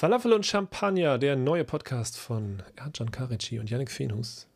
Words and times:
Falafel 0.00 0.32
und 0.32 0.46
Champagner, 0.46 1.18
der 1.18 1.36
neue 1.36 1.62
Podcast 1.62 2.16
von 2.16 2.62
Ercan 2.74 3.10
Karici 3.10 3.58
und 3.58 3.68
Yannick 3.68 3.90
Fenus. 3.90 4.46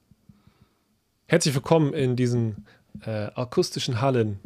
Herzlich 1.27 1.55
willkommen 1.55 1.93
in 1.93 2.17
diesen 2.17 2.65
äh, 3.05 3.27
akustischen 3.35 4.01
Hallen 4.01 4.41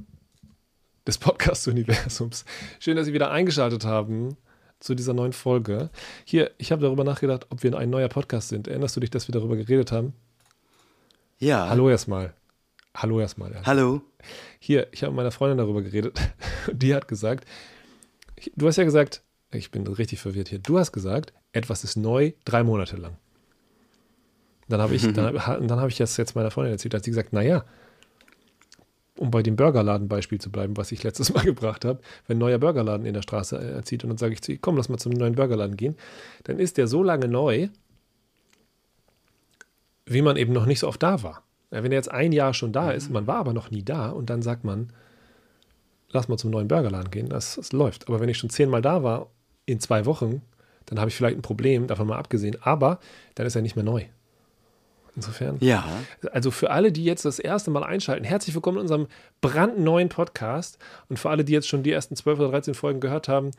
des 1.07 1.19
Podcast-Universums. 1.19 2.45
Schön, 2.81 2.97
dass 2.97 3.07
Sie 3.07 3.13
wieder 3.13 3.31
eingeschaltet 3.31 3.85
haben 3.85 4.37
zu 4.81 4.97
dieser 4.97 5.15
neuen 5.15 5.33
Folge. 5.33 5.91
Hier, 6.25 6.51
ich 6.59 6.73
habe 6.73 6.83
darüber 6.83 7.05
nachgedacht, 7.05 7.47
ob 7.51 7.63
wir 7.63 7.79
ein 7.79 7.91
neuer 7.91 8.09
Podcast 8.09 8.49
sind. 8.49 8.67
Erinnerst 8.67 8.97
du 8.97 9.01
dich, 9.01 9.11
dass 9.11 9.29
wir 9.29 9.33
darüber 9.33 9.55
geredet 9.55 9.93
haben? 9.93 10.15
Ja. 11.39 11.69
Hallo 11.69 11.89
erstmal. 11.89 12.35
Hallo 12.97 13.21
erstmal. 13.21 13.53
Ja. 13.53 13.63
Hallo. 13.67 14.03
Hier, 14.59 14.89
ich 14.91 15.05
habe 15.05 15.13
mit 15.13 15.19
meiner 15.19 15.31
Freundin 15.31 15.59
darüber 15.59 15.81
geredet. 15.81 16.19
Die 16.73 16.93
hat 16.93 17.07
gesagt, 17.07 17.47
du 18.57 18.67
hast 18.67 18.79
ja 18.79 18.83
gesagt, 18.83 19.23
ich 19.51 19.71
bin 19.71 19.87
richtig 19.87 20.21
verwirrt 20.21 20.49
hier. 20.49 20.59
Du 20.59 20.79
hast 20.79 20.93
gesagt, 20.93 21.33
etwas 21.53 21.85
ist 21.85 21.97
neu 21.97 22.33
drei 22.45 22.63
Monate 22.63 22.97
lang. 22.97 23.17
Dann 24.69 24.81
habe 24.81 24.95
ich, 24.95 25.03
dann, 25.13 25.35
dann 25.35 25.81
habe 25.81 25.89
ich 25.89 25.97
das 25.97 26.17
jetzt 26.17 26.35
meiner 26.35 26.51
Freundin 26.51 26.73
erzählt, 26.73 26.95
hat 26.95 27.05
sie 27.05 27.11
gesagt, 27.11 27.33
naja, 27.33 27.65
um 29.17 29.31
bei 29.31 29.43
dem 29.43 29.57
Burgerladen-Beispiel 29.57 30.41
zu 30.41 30.51
bleiben, 30.51 30.77
was 30.77 30.93
ich 30.93 31.03
letztes 31.03 31.33
Mal 31.33 31.45
gebracht 31.45 31.85
habe, 31.85 32.01
wenn 32.27 32.37
ein 32.37 32.41
neuer 32.41 32.59
Burgerladen 32.59 33.07
in 33.07 33.15
der 33.15 33.23
Straße 33.23 33.59
erzieht 33.59 34.05
und 34.05 34.11
dann 34.11 34.19
sage 34.19 34.35
ich 34.35 34.43
zu 34.43 34.53
ihr, 34.53 34.59
komm, 34.59 34.77
lass 34.77 34.89
mal 34.89 34.99
zum 34.99 35.13
neuen 35.13 35.35
Burgerladen 35.35 35.77
gehen, 35.77 35.97
dann 36.45 36.59
ist 36.59 36.77
der 36.77 36.87
so 36.87 37.03
lange 37.03 37.27
neu, 37.27 37.69
wie 40.07 40.23
man 40.23 40.37
eben 40.37 40.53
noch 40.53 40.67
nicht 40.67 40.79
so 40.79 40.89
oft 40.89 41.03
da 41.03 41.23
war. 41.23 41.43
Ja, 41.71 41.83
wenn 41.83 41.93
er 41.93 41.99
jetzt 41.99 42.11
ein 42.11 42.33
Jahr 42.33 42.55
schon 42.55 42.73
da 42.73 42.93
ist, 42.93 43.11
man 43.11 43.27
war 43.27 43.37
aber 43.37 43.53
noch 43.53 43.71
nie 43.71 43.83
da 43.83 44.11
und 44.11 44.31
dann 44.31 44.41
sagt 44.41 44.65
man, 44.65 44.93
lass 46.11 46.29
mal 46.29 46.39
zum 46.39 46.51
neuen 46.51 46.69
Burgerladen 46.69 47.11
gehen, 47.11 47.29
das, 47.29 47.57
das 47.57 47.73
läuft. 47.73 48.09
Aber 48.09 48.21
wenn 48.21 48.29
ich 48.29 48.39
schon 48.39 48.51
zehnmal 48.51 48.81
da 48.81 49.03
war 49.03 49.31
in 49.69 49.81
zwei 49.81 50.07
Wochen, 50.07 50.43
dann 50.87 50.99
habe 50.99 51.11
ich 51.11 51.17
vielleicht 51.17 51.37
ein 51.37 51.43
Problem, 51.43 51.87
davon 51.87 52.07
mal 52.07 52.19
abgesehen, 52.19 52.57
aber 52.63 52.99
dann 53.35 53.47
ist 53.47 53.55
er 53.55 53.63
nicht 53.63 53.77
mehr 53.77 53.85
neu. 53.85 54.05
Insofern. 55.15 55.59
Ja. 55.61 55.85
Also 56.33 56.51
für 56.51 56.71
alle, 56.71 56.93
die 56.93 57.05
jetzt 57.05 57.25
das 57.25 57.39
erste 57.39 57.71
Mal 57.71 57.83
einschalten, 57.83 58.25
herzlich 58.25 58.55
willkommen 58.55 58.79
in 58.79 58.83
unserem 58.83 59.09
brandneuen 59.41 60.09
Podcast. 60.09 60.79
Und 61.09 61.19
für 61.19 61.29
alle, 61.29 61.45
die 61.45 61.53
jetzt 61.53 61.69
schon 61.69 61.83
die 61.83 61.93
ersten 61.93 62.17
12 62.17 62.39
oder 62.39 62.51
13 62.51 62.75
Folgen 62.75 63.01
gehört 63.01 63.29
haben, 63.29 63.51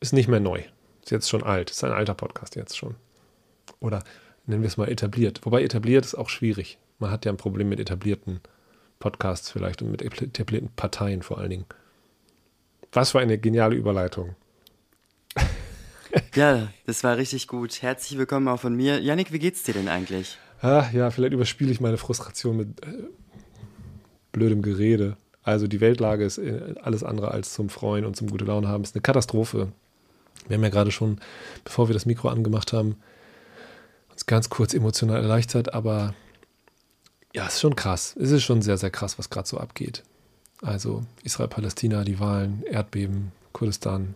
ist 0.00 0.12
nicht 0.12 0.28
mehr 0.28 0.40
neu. 0.40 0.60
Ist 1.02 1.10
jetzt 1.10 1.30
schon 1.30 1.42
alt. 1.42 1.70
Ist 1.70 1.82
ein 1.82 1.92
alter 1.92 2.14
Podcast 2.14 2.56
jetzt 2.56 2.76
schon. 2.76 2.94
Oder 3.80 4.04
nennen 4.46 4.62
wir 4.62 4.68
es 4.68 4.76
mal 4.76 4.88
etabliert. 4.88 5.40
Wobei 5.44 5.62
etabliert 5.62 6.04
ist 6.04 6.14
auch 6.14 6.28
schwierig. 6.28 6.78
Man 6.98 7.10
hat 7.10 7.24
ja 7.24 7.32
ein 7.32 7.38
Problem 7.38 7.70
mit 7.70 7.80
etablierten 7.80 8.40
Podcasts 9.00 9.50
vielleicht 9.50 9.80
und 9.80 9.90
mit 9.90 10.02
etablierten 10.02 10.68
Parteien 10.76 11.22
vor 11.22 11.38
allen 11.38 11.50
Dingen. 11.50 11.66
Was 12.92 13.12
für 13.12 13.18
eine 13.18 13.38
geniale 13.38 13.74
Überleitung. 13.74 14.36
Ja, 16.34 16.68
das 16.86 17.04
war 17.04 17.16
richtig 17.16 17.48
gut. 17.48 17.82
Herzlich 17.82 18.18
willkommen 18.18 18.48
auch 18.48 18.60
von 18.60 18.74
mir. 18.74 19.00
Janik, 19.00 19.32
wie 19.32 19.38
geht's 19.38 19.62
dir 19.62 19.74
denn 19.74 19.88
eigentlich? 19.88 20.38
Ah, 20.60 20.86
ja, 20.92 21.10
vielleicht 21.10 21.32
überspiele 21.32 21.70
ich 21.70 21.80
meine 21.80 21.96
Frustration 21.96 22.56
mit 22.56 22.84
äh, 22.84 23.04
blödem 24.32 24.62
Gerede. 24.62 25.16
Also 25.42 25.66
die 25.66 25.80
Weltlage 25.80 26.24
ist 26.24 26.38
äh, 26.38 26.74
alles 26.82 27.04
andere 27.04 27.30
als 27.30 27.52
zum 27.52 27.68
Freuen 27.68 28.04
und 28.04 28.16
zum 28.16 28.30
gute 28.30 28.44
Laune 28.44 28.68
haben. 28.68 28.82
Es 28.82 28.90
ist 28.90 28.96
eine 28.96 29.02
Katastrophe. 29.02 29.72
Wir 30.48 30.56
haben 30.56 30.62
ja 30.62 30.70
gerade 30.70 30.90
schon, 30.90 31.18
bevor 31.64 31.88
wir 31.88 31.94
das 31.94 32.06
Mikro 32.06 32.28
angemacht 32.28 32.72
haben, 32.72 32.96
uns 34.10 34.26
ganz 34.26 34.48
kurz 34.50 34.74
emotional 34.74 35.22
erleichtert, 35.22 35.74
aber 35.74 36.14
ja, 37.34 37.46
es 37.46 37.54
ist 37.54 37.60
schon 37.60 37.76
krass. 37.76 38.16
Es 38.20 38.30
ist 38.30 38.42
schon 38.42 38.62
sehr, 38.62 38.76
sehr 38.76 38.90
krass, 38.90 39.18
was 39.18 39.30
gerade 39.30 39.48
so 39.48 39.58
abgeht. 39.58 40.02
Also 40.62 41.02
Israel, 41.22 41.48
Palästina, 41.48 42.04
die 42.04 42.20
Wahlen, 42.20 42.62
Erdbeben, 42.64 43.32
Kurdistan, 43.52 44.14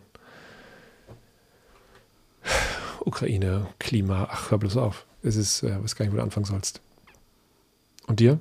Ukraine, 3.08 3.66
Klima, 3.78 4.28
ach, 4.30 4.50
hör 4.50 4.58
bloß 4.58 4.76
auf. 4.76 5.06
Es 5.22 5.36
ist, 5.36 5.62
äh, 5.62 5.82
weiß 5.82 5.96
gar 5.96 6.04
nicht, 6.04 6.12
wo 6.12 6.18
du 6.18 6.22
anfangen 6.22 6.46
sollst. 6.46 6.80
Und 8.06 8.20
dir? 8.20 8.38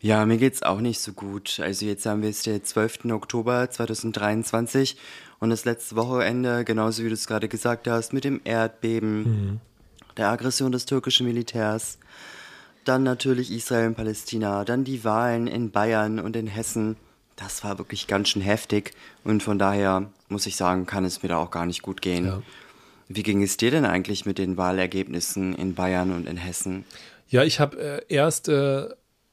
Ja, 0.00 0.24
mir 0.26 0.36
geht's 0.36 0.62
auch 0.62 0.80
nicht 0.80 1.00
so 1.00 1.12
gut. 1.12 1.60
Also 1.60 1.86
jetzt 1.86 2.06
haben 2.06 2.22
wir 2.22 2.28
es 2.28 2.42
der 2.42 2.62
12. 2.62 3.06
Oktober 3.10 3.68
2023 3.68 4.96
und 5.40 5.50
das 5.50 5.64
letzte 5.64 5.96
Wochenende, 5.96 6.64
genauso 6.64 7.02
wie 7.02 7.08
du 7.08 7.14
es 7.14 7.26
gerade 7.26 7.48
gesagt 7.48 7.88
hast, 7.88 8.12
mit 8.12 8.24
dem 8.24 8.40
Erdbeben, 8.44 9.22
mhm. 9.22 9.60
der 10.16 10.28
Aggression 10.28 10.70
des 10.70 10.86
türkischen 10.86 11.26
Militärs, 11.26 11.98
dann 12.84 13.02
natürlich 13.02 13.50
Israel 13.50 13.88
und 13.88 13.96
Palästina, 13.96 14.64
dann 14.64 14.84
die 14.84 15.04
Wahlen 15.04 15.46
in 15.46 15.70
Bayern 15.70 16.20
und 16.20 16.36
in 16.36 16.46
Hessen. 16.46 16.96
Das 17.38 17.62
war 17.62 17.78
wirklich 17.78 18.08
ganz 18.08 18.30
schön 18.30 18.42
heftig 18.42 18.94
und 19.22 19.42
von 19.42 19.58
daher 19.58 20.10
muss 20.28 20.46
ich 20.46 20.56
sagen, 20.56 20.86
kann 20.86 21.04
es 21.04 21.22
mir 21.22 21.28
da 21.28 21.38
auch 21.38 21.52
gar 21.52 21.66
nicht 21.66 21.82
gut 21.82 22.02
gehen. 22.02 22.26
Ja. 22.26 22.42
Wie 23.08 23.22
ging 23.22 23.42
es 23.42 23.56
dir 23.56 23.70
denn 23.70 23.84
eigentlich 23.84 24.26
mit 24.26 24.38
den 24.38 24.56
Wahlergebnissen 24.56 25.54
in 25.54 25.74
Bayern 25.74 26.12
und 26.12 26.28
in 26.28 26.36
Hessen? 26.36 26.84
Ja, 27.28 27.44
ich 27.44 27.60
habe 27.60 27.78
äh, 27.78 28.02
erst, 28.08 28.48
äh, 28.48 28.88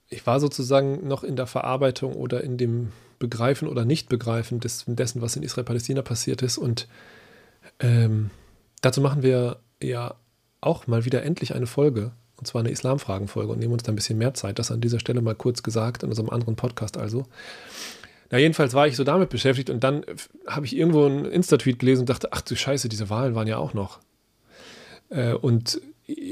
ich 0.07 0.25
war 0.27 0.39
sozusagen 0.39 1.07
noch 1.07 1.23
in 1.23 1.35
der 1.35 1.47
Verarbeitung 1.47 2.13
oder 2.13 2.43
in 2.43 2.57
dem 2.57 2.91
Begreifen 3.17 3.67
oder 3.67 3.85
Nicht-Begreifen 3.85 4.59
des, 4.59 4.85
dessen, 4.87 5.21
was 5.21 5.35
in 5.35 5.43
Israel-Palästina 5.43 6.03
passiert 6.03 6.41
ist. 6.43 6.57
Und 6.57 6.87
ähm, 7.79 8.29
dazu 8.81 9.01
machen 9.01 9.23
wir 9.23 9.59
ja 9.81 10.15
auch 10.61 10.87
mal 10.87 11.05
wieder 11.05 11.23
endlich 11.23 11.55
eine 11.55 11.67
Folge, 11.67 12.11
und 12.37 12.45
zwar 12.45 12.61
eine 12.61 12.71
Islamfragen-Folge 12.71 13.51
und 13.51 13.59
nehmen 13.59 13.73
uns 13.73 13.83
da 13.83 13.91
ein 13.91 13.95
bisschen 13.95 14.17
mehr 14.17 14.33
Zeit. 14.33 14.59
Das 14.59 14.71
an 14.71 14.81
dieser 14.81 14.99
Stelle 14.99 15.21
mal 15.21 15.35
kurz 15.35 15.63
gesagt, 15.63 16.03
in 16.03 16.09
unserem 16.09 16.29
anderen 16.29 16.55
Podcast 16.55 16.97
also. 16.97 17.25
Na, 18.31 18.37
jedenfalls 18.37 18.73
war 18.73 18.87
ich 18.87 18.95
so 18.95 19.03
damit 19.03 19.29
beschäftigt 19.29 19.69
und 19.69 19.83
dann 19.83 20.03
habe 20.47 20.65
ich 20.65 20.75
irgendwo 20.75 21.05
einen 21.05 21.25
Insta-Tweet 21.25 21.79
gelesen 21.79 22.01
und 22.01 22.09
dachte, 22.09 22.29
ach 22.31 22.41
du 22.41 22.55
Scheiße, 22.55 22.89
diese 22.89 23.09
Wahlen 23.09 23.35
waren 23.35 23.47
ja 23.47 23.57
auch 23.57 23.73
noch. 23.73 23.99
Äh, 25.09 25.33
und 25.33 25.79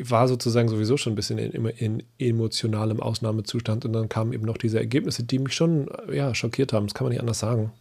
war 0.03 0.27
sozusagen 0.27 0.69
sowieso 0.69 0.97
schon 0.97 1.13
ein 1.13 1.15
bisschen 1.15 1.39
in, 1.39 1.65
in, 1.65 2.03
emotionalem 2.19 2.99
Ausnahmezustand 2.99 3.85
und 3.85 3.93
dann 3.93 4.07
kamen 4.07 4.33
eben 4.33 4.45
noch 4.45 4.57
diese 4.57 4.77
Ergebnisse, 4.77 5.23
die 5.23 5.39
mich 5.39 5.55
schon 5.55 5.89
ja, 6.11 6.35
schockiert 6.35 6.73
haben. 6.73 6.85
Das 6.85 6.93
kann 6.93 7.05
man 7.05 7.11
nicht 7.11 7.21
anders 7.21 7.39
sagen. 7.39 7.71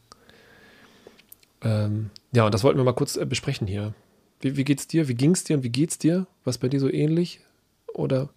Ähm, 1.62 2.11
ja, 2.32 2.47
und 2.47 2.55
das 2.55 2.65
wollten 2.65 2.78
wir 2.78 2.84
mal 2.84 2.93
kurz 2.93 3.16
äh, 3.16 3.27
besprechen 3.27 3.66
hier. 3.66 3.94
Wie, 4.41 4.56
wie 4.56 4.65
geht's 4.65 4.87
dir? 4.87 5.09
Wie 5.09 5.15
ging's 5.15 5.44
dir 5.44 5.56
und 5.56 5.65
wie 5.65 5.71
geht's 5.71 5.99
dir? 5.99 6.27
Was 6.44 6.59
bei 6.59 6.69
dir 6.69 6.81
so 6.81 6.91
ähnlich? 6.91 7.41
Oder 7.94 8.28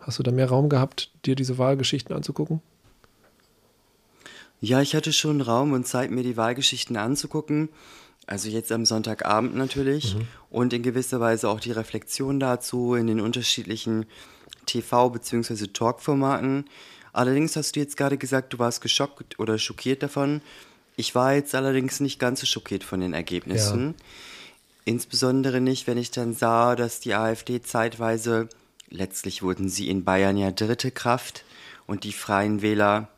hast 0.00 0.18
du 0.18 0.22
da 0.22 0.30
mehr 0.30 0.48
Raum 0.48 0.68
gehabt, 0.68 1.10
dir 1.24 1.34
diese 1.34 1.58
Wahlgeschichten 1.58 2.14
anzugucken? 2.14 2.60
Ja, 4.60 4.80
ich 4.80 4.94
hatte 4.94 5.12
schon 5.12 5.40
Raum 5.40 5.72
und 5.72 5.86
Zeit, 5.86 6.10
mir 6.10 6.22
die 6.22 6.36
Wahlgeschichten 6.36 6.96
anzugucken. 6.96 7.68
Also 8.26 8.48
jetzt 8.48 8.70
am 8.70 8.84
Sonntagabend 8.84 9.56
natürlich 9.56 10.14
mhm. 10.14 10.28
und 10.50 10.72
in 10.72 10.82
gewisser 10.82 11.18
Weise 11.18 11.48
auch 11.48 11.58
die 11.58 11.72
Reflexion 11.72 12.38
dazu 12.38 12.94
in 12.94 13.08
den 13.08 13.20
unterschiedlichen 13.20 14.06
TV- 14.66 15.10
bzw. 15.10 15.66
Talk-Formaten. 15.66 16.66
Allerdings 17.12 17.56
hast 17.56 17.74
du 17.74 17.80
jetzt 17.80 17.96
gerade 17.96 18.16
gesagt, 18.16 18.52
du 18.52 18.58
warst 18.60 18.80
geschockt 18.80 19.38
oder 19.40 19.58
schockiert 19.58 20.02
davon. 20.02 20.40
Ich 20.96 21.14
war 21.14 21.34
jetzt 21.34 21.54
allerdings 21.54 22.00
nicht 22.00 22.18
ganz 22.18 22.40
so 22.40 22.46
schockiert 22.46 22.84
von 22.84 23.00
den 23.00 23.14
Ergebnissen. 23.14 23.94
Ja. 23.98 24.04
Insbesondere 24.84 25.60
nicht, 25.60 25.86
wenn 25.86 25.98
ich 25.98 26.10
dann 26.10 26.34
sah, 26.34 26.76
dass 26.76 27.00
die 27.00 27.14
AfD 27.14 27.60
zeitweise, 27.62 28.48
letztlich 28.92 29.42
wurden 29.42 29.68
sie 29.68 29.88
in 29.88 30.04
Bayern 30.04 30.36
ja 30.36 30.50
dritte 30.50 30.90
Kraft 30.90 31.44
und 31.86 32.04
die 32.04 32.12
Freien 32.12 32.62
Wähler 32.62 33.08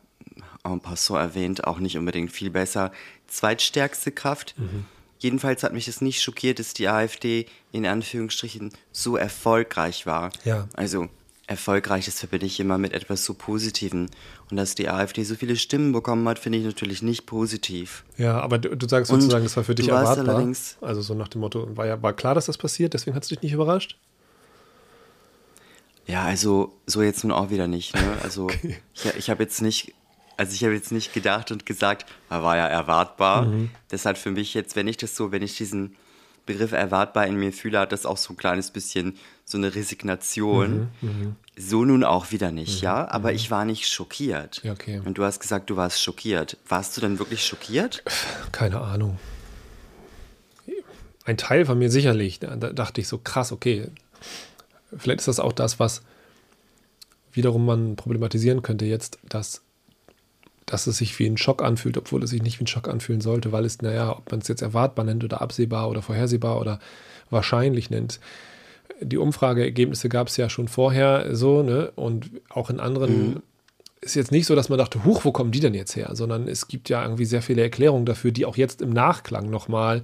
en 0.63 0.79
passant 0.79 1.19
erwähnt, 1.19 1.65
auch 1.65 1.79
nicht 1.79 1.97
unbedingt 1.97 2.31
viel 2.31 2.49
besser. 2.49 2.91
Zweitstärkste 3.27 4.11
Kraft. 4.11 4.55
Mhm. 4.57 4.85
Jedenfalls 5.19 5.63
hat 5.63 5.73
mich 5.73 5.85
das 5.85 6.01
nicht 6.01 6.21
schockiert, 6.21 6.59
dass 6.59 6.73
die 6.73 6.87
AfD 6.87 7.45
in 7.71 7.85
Anführungsstrichen 7.85 8.71
so 8.91 9.15
erfolgreich 9.15 10.05
war. 10.05 10.31
Ja. 10.43 10.67
Also 10.73 11.09
erfolgreich, 11.47 12.05
das 12.05 12.19
verbinde 12.19 12.47
ich 12.47 12.59
immer 12.59 12.77
mit 12.77 12.93
etwas 12.93 13.23
so 13.23 13.33
Positiven. 13.33 14.09
Und 14.49 14.57
dass 14.57 14.75
die 14.75 14.89
AfD 14.89 15.23
so 15.23 15.35
viele 15.35 15.55
Stimmen 15.55 15.91
bekommen 15.91 16.27
hat, 16.27 16.39
finde 16.39 16.57
ich 16.57 16.65
natürlich 16.65 17.01
nicht 17.01 17.25
positiv. 17.25 18.03
Ja, 18.17 18.39
aber 18.39 18.57
du, 18.57 18.75
du 18.75 18.87
sagst 18.87 19.11
sozusagen, 19.11 19.43
das 19.43 19.55
war 19.55 19.63
für 19.63 19.75
dich 19.75 19.89
erwartbar. 19.89 20.53
Also 20.81 21.01
so 21.01 21.13
nach 21.13 21.27
dem 21.27 21.41
Motto, 21.41 21.75
war 21.77 21.85
ja 21.85 22.01
war 22.01 22.13
klar, 22.13 22.35
dass 22.35 22.47
das 22.47 22.57
passiert, 22.57 22.93
deswegen 22.93 23.15
hat 23.15 23.23
es 23.23 23.29
dich 23.29 23.41
nicht 23.41 23.53
überrascht? 23.53 23.97
Ja, 26.07 26.23
also 26.23 26.75
so 26.85 27.01
jetzt 27.01 27.23
nun 27.23 27.31
auch 27.31 27.49
wieder 27.49 27.67
nicht. 27.67 27.95
Ne? 27.95 28.17
Also 28.23 28.43
okay. 28.45 28.77
ich, 28.93 29.05
ich 29.17 29.29
habe 29.29 29.43
jetzt 29.43 29.61
nicht 29.61 29.93
also 30.37 30.53
ich 30.53 30.63
habe 30.63 30.73
jetzt 30.73 30.91
nicht 30.91 31.13
gedacht 31.13 31.51
und 31.51 31.65
gesagt, 31.65 32.05
er 32.29 32.43
war 32.43 32.57
ja 32.57 32.67
erwartbar. 32.67 33.43
Mhm. 33.43 33.69
Deshalb 33.91 34.17
für 34.17 34.31
mich 34.31 34.53
jetzt, 34.53 34.75
wenn 34.75 34.87
ich 34.87 34.97
das 34.97 35.15
so, 35.15 35.31
wenn 35.31 35.41
ich 35.41 35.55
diesen 35.55 35.95
Begriff 36.45 36.73
erwartbar 36.73 37.25
in 37.25 37.37
mir 37.37 37.51
fühle, 37.53 37.79
hat 37.79 37.91
das 37.91 38.05
auch 38.05 38.17
so 38.17 38.33
ein 38.33 38.37
kleines 38.37 38.71
bisschen 38.71 39.17
so 39.45 39.57
eine 39.57 39.73
Resignation. 39.73 40.91
Mhm, 41.01 41.09
mh. 41.09 41.35
So 41.57 41.85
nun 41.85 42.03
auch 42.03 42.31
wieder 42.31 42.51
nicht, 42.51 42.81
mhm, 42.81 42.85
ja. 42.85 43.07
Aber 43.07 43.29
mhm. 43.29 43.35
ich 43.35 43.49
war 43.49 43.65
nicht 43.65 43.87
schockiert. 43.87 44.61
Ja, 44.63 44.73
okay. 44.73 45.01
Und 45.03 45.17
du 45.17 45.23
hast 45.23 45.39
gesagt, 45.39 45.69
du 45.69 45.77
warst 45.77 46.01
schockiert. 46.01 46.57
Warst 46.67 46.97
du 46.97 47.01
denn 47.01 47.17
wirklich 47.17 47.45
schockiert? 47.45 48.03
Keine 48.51 48.81
Ahnung. 48.81 49.17
Ein 51.23 51.37
Teil 51.37 51.65
von 51.65 51.79
mir 51.79 51.89
sicherlich. 51.89 52.39
Da 52.39 52.55
dachte 52.55 53.01
ich 53.01 53.07
so 53.07 53.17
krass, 53.17 53.51
okay. 53.51 53.89
Vielleicht 54.97 55.19
ist 55.19 55.27
das 55.27 55.39
auch 55.39 55.53
das, 55.53 55.79
was 55.79 56.01
wiederum 57.31 57.65
man 57.65 57.95
problematisieren 57.95 58.61
könnte 58.61 58.85
jetzt, 58.85 59.19
dass 59.27 59.61
dass 60.65 60.87
es 60.87 60.97
sich 60.97 61.17
wie 61.19 61.27
ein 61.27 61.37
Schock 61.37 61.63
anfühlt, 61.63 61.97
obwohl 61.97 62.23
es 62.23 62.31
sich 62.31 62.41
nicht 62.41 62.59
wie 62.59 62.63
ein 62.63 62.67
Schock 62.67 62.87
anfühlen 62.87 63.21
sollte, 63.21 63.51
weil 63.51 63.65
es, 63.65 63.81
naja, 63.81 64.17
ob 64.17 64.31
man 64.31 64.41
es 64.41 64.47
jetzt 64.47 64.61
erwartbar 64.61 65.05
nennt 65.05 65.23
oder 65.23 65.41
absehbar 65.41 65.89
oder 65.89 66.01
vorhersehbar 66.01 66.59
oder 66.59 66.79
wahrscheinlich 67.29 67.89
nennt. 67.89 68.19
Die 69.01 69.17
Umfrageergebnisse 69.17 70.09
gab 70.09 70.27
es 70.27 70.37
ja 70.37 70.49
schon 70.49 70.67
vorher 70.67 71.35
so, 71.35 71.61
ne? 71.61 71.91
Und 71.95 72.31
auch 72.49 72.69
in 72.69 72.79
anderen 72.79 73.29
mhm. 73.29 73.41
ist 74.01 74.15
jetzt 74.15 74.31
nicht 74.31 74.47
so, 74.47 74.55
dass 74.55 74.69
man 74.69 74.79
dachte, 74.79 75.03
huch, 75.03 75.25
wo 75.25 75.31
kommen 75.31 75.51
die 75.51 75.59
denn 75.59 75.73
jetzt 75.73 75.95
her? 75.95 76.09
Sondern 76.13 76.47
es 76.47 76.67
gibt 76.67 76.89
ja 76.89 77.03
irgendwie 77.03 77.25
sehr 77.25 77.41
viele 77.41 77.61
Erklärungen 77.61 78.05
dafür, 78.05 78.31
die 78.31 78.45
auch 78.45 78.57
jetzt 78.57 78.81
im 78.81 78.91
Nachklang 78.91 79.49
nochmal 79.49 80.03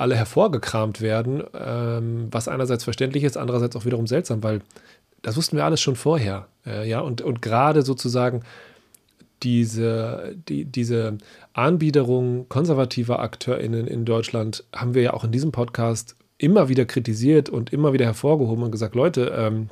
alle 0.00 0.16
hervorgekramt 0.16 1.00
werden, 1.00 1.42
ähm, 1.54 2.28
was 2.30 2.48
einerseits 2.48 2.84
verständlich 2.84 3.24
ist, 3.24 3.36
andererseits 3.36 3.76
auch 3.76 3.84
wiederum 3.84 4.06
seltsam, 4.06 4.42
weil 4.42 4.60
das 5.22 5.36
wussten 5.36 5.56
wir 5.56 5.64
alles 5.64 5.80
schon 5.80 5.96
vorher. 5.96 6.48
Äh, 6.66 6.88
ja, 6.88 7.00
und, 7.00 7.20
und 7.20 7.42
gerade 7.42 7.82
sozusagen 7.82 8.42
diese, 9.42 10.34
die, 10.48 10.64
diese 10.64 11.18
Anbiederung 11.52 12.48
konservativer 12.48 13.20
AkteurInnen 13.20 13.86
in 13.86 14.04
Deutschland 14.04 14.64
haben 14.74 14.94
wir 14.94 15.02
ja 15.02 15.12
auch 15.12 15.24
in 15.24 15.32
diesem 15.32 15.52
Podcast 15.52 16.16
immer 16.38 16.68
wieder 16.68 16.86
kritisiert 16.86 17.50
und 17.50 17.72
immer 17.72 17.92
wieder 17.92 18.06
hervorgehoben 18.06 18.64
und 18.64 18.70
gesagt, 18.70 18.94
Leute, 18.94 19.32
ähm, 19.36 19.68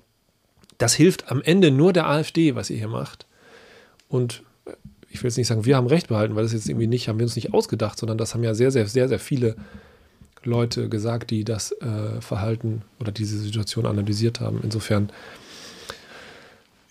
das 0.77 0.95
hilft 0.95 1.31
am 1.31 1.43
Ende 1.43 1.71
nur 1.71 1.93
der 1.93 2.09
AfD, 2.09 2.55
was 2.55 2.71
ihr 2.71 2.77
hier 2.77 2.89
macht. 2.89 3.27
Und 4.09 4.43
ich 5.11 5.23
will 5.23 5.29
jetzt 5.29 5.39
nicht 5.39 5.47
sagen, 5.47 5.65
wir 5.65 5.77
haben 5.77 5.87
Recht 5.87 6.09
behalten, 6.09 6.37
weil 6.37 6.43
das 6.43 6.53
jetzt 6.53 6.69
irgendwie 6.69 6.87
nicht, 6.87 7.09
haben 7.09 7.19
wir 7.19 7.25
uns 7.25 7.37
nicht 7.37 7.55
ausgedacht, 7.55 7.99
sondern 7.99 8.19
das 8.19 8.35
haben 8.35 8.45
ja 8.45 8.55
sehr, 8.55 8.71
sehr, 8.71 8.87
sehr, 8.87 9.09
sehr 9.09 9.19
viele 9.19 9.57
Leute 10.49 10.89
gesagt, 10.89 11.31
die 11.31 11.45
das 11.45 11.73
äh, 11.73 12.21
Verhalten 12.21 12.83
oder 12.99 13.13
diese 13.13 13.39
Situation 13.39 13.87
analysiert 13.87 14.41
haben. 14.41 14.61
Insofern, 14.63 15.11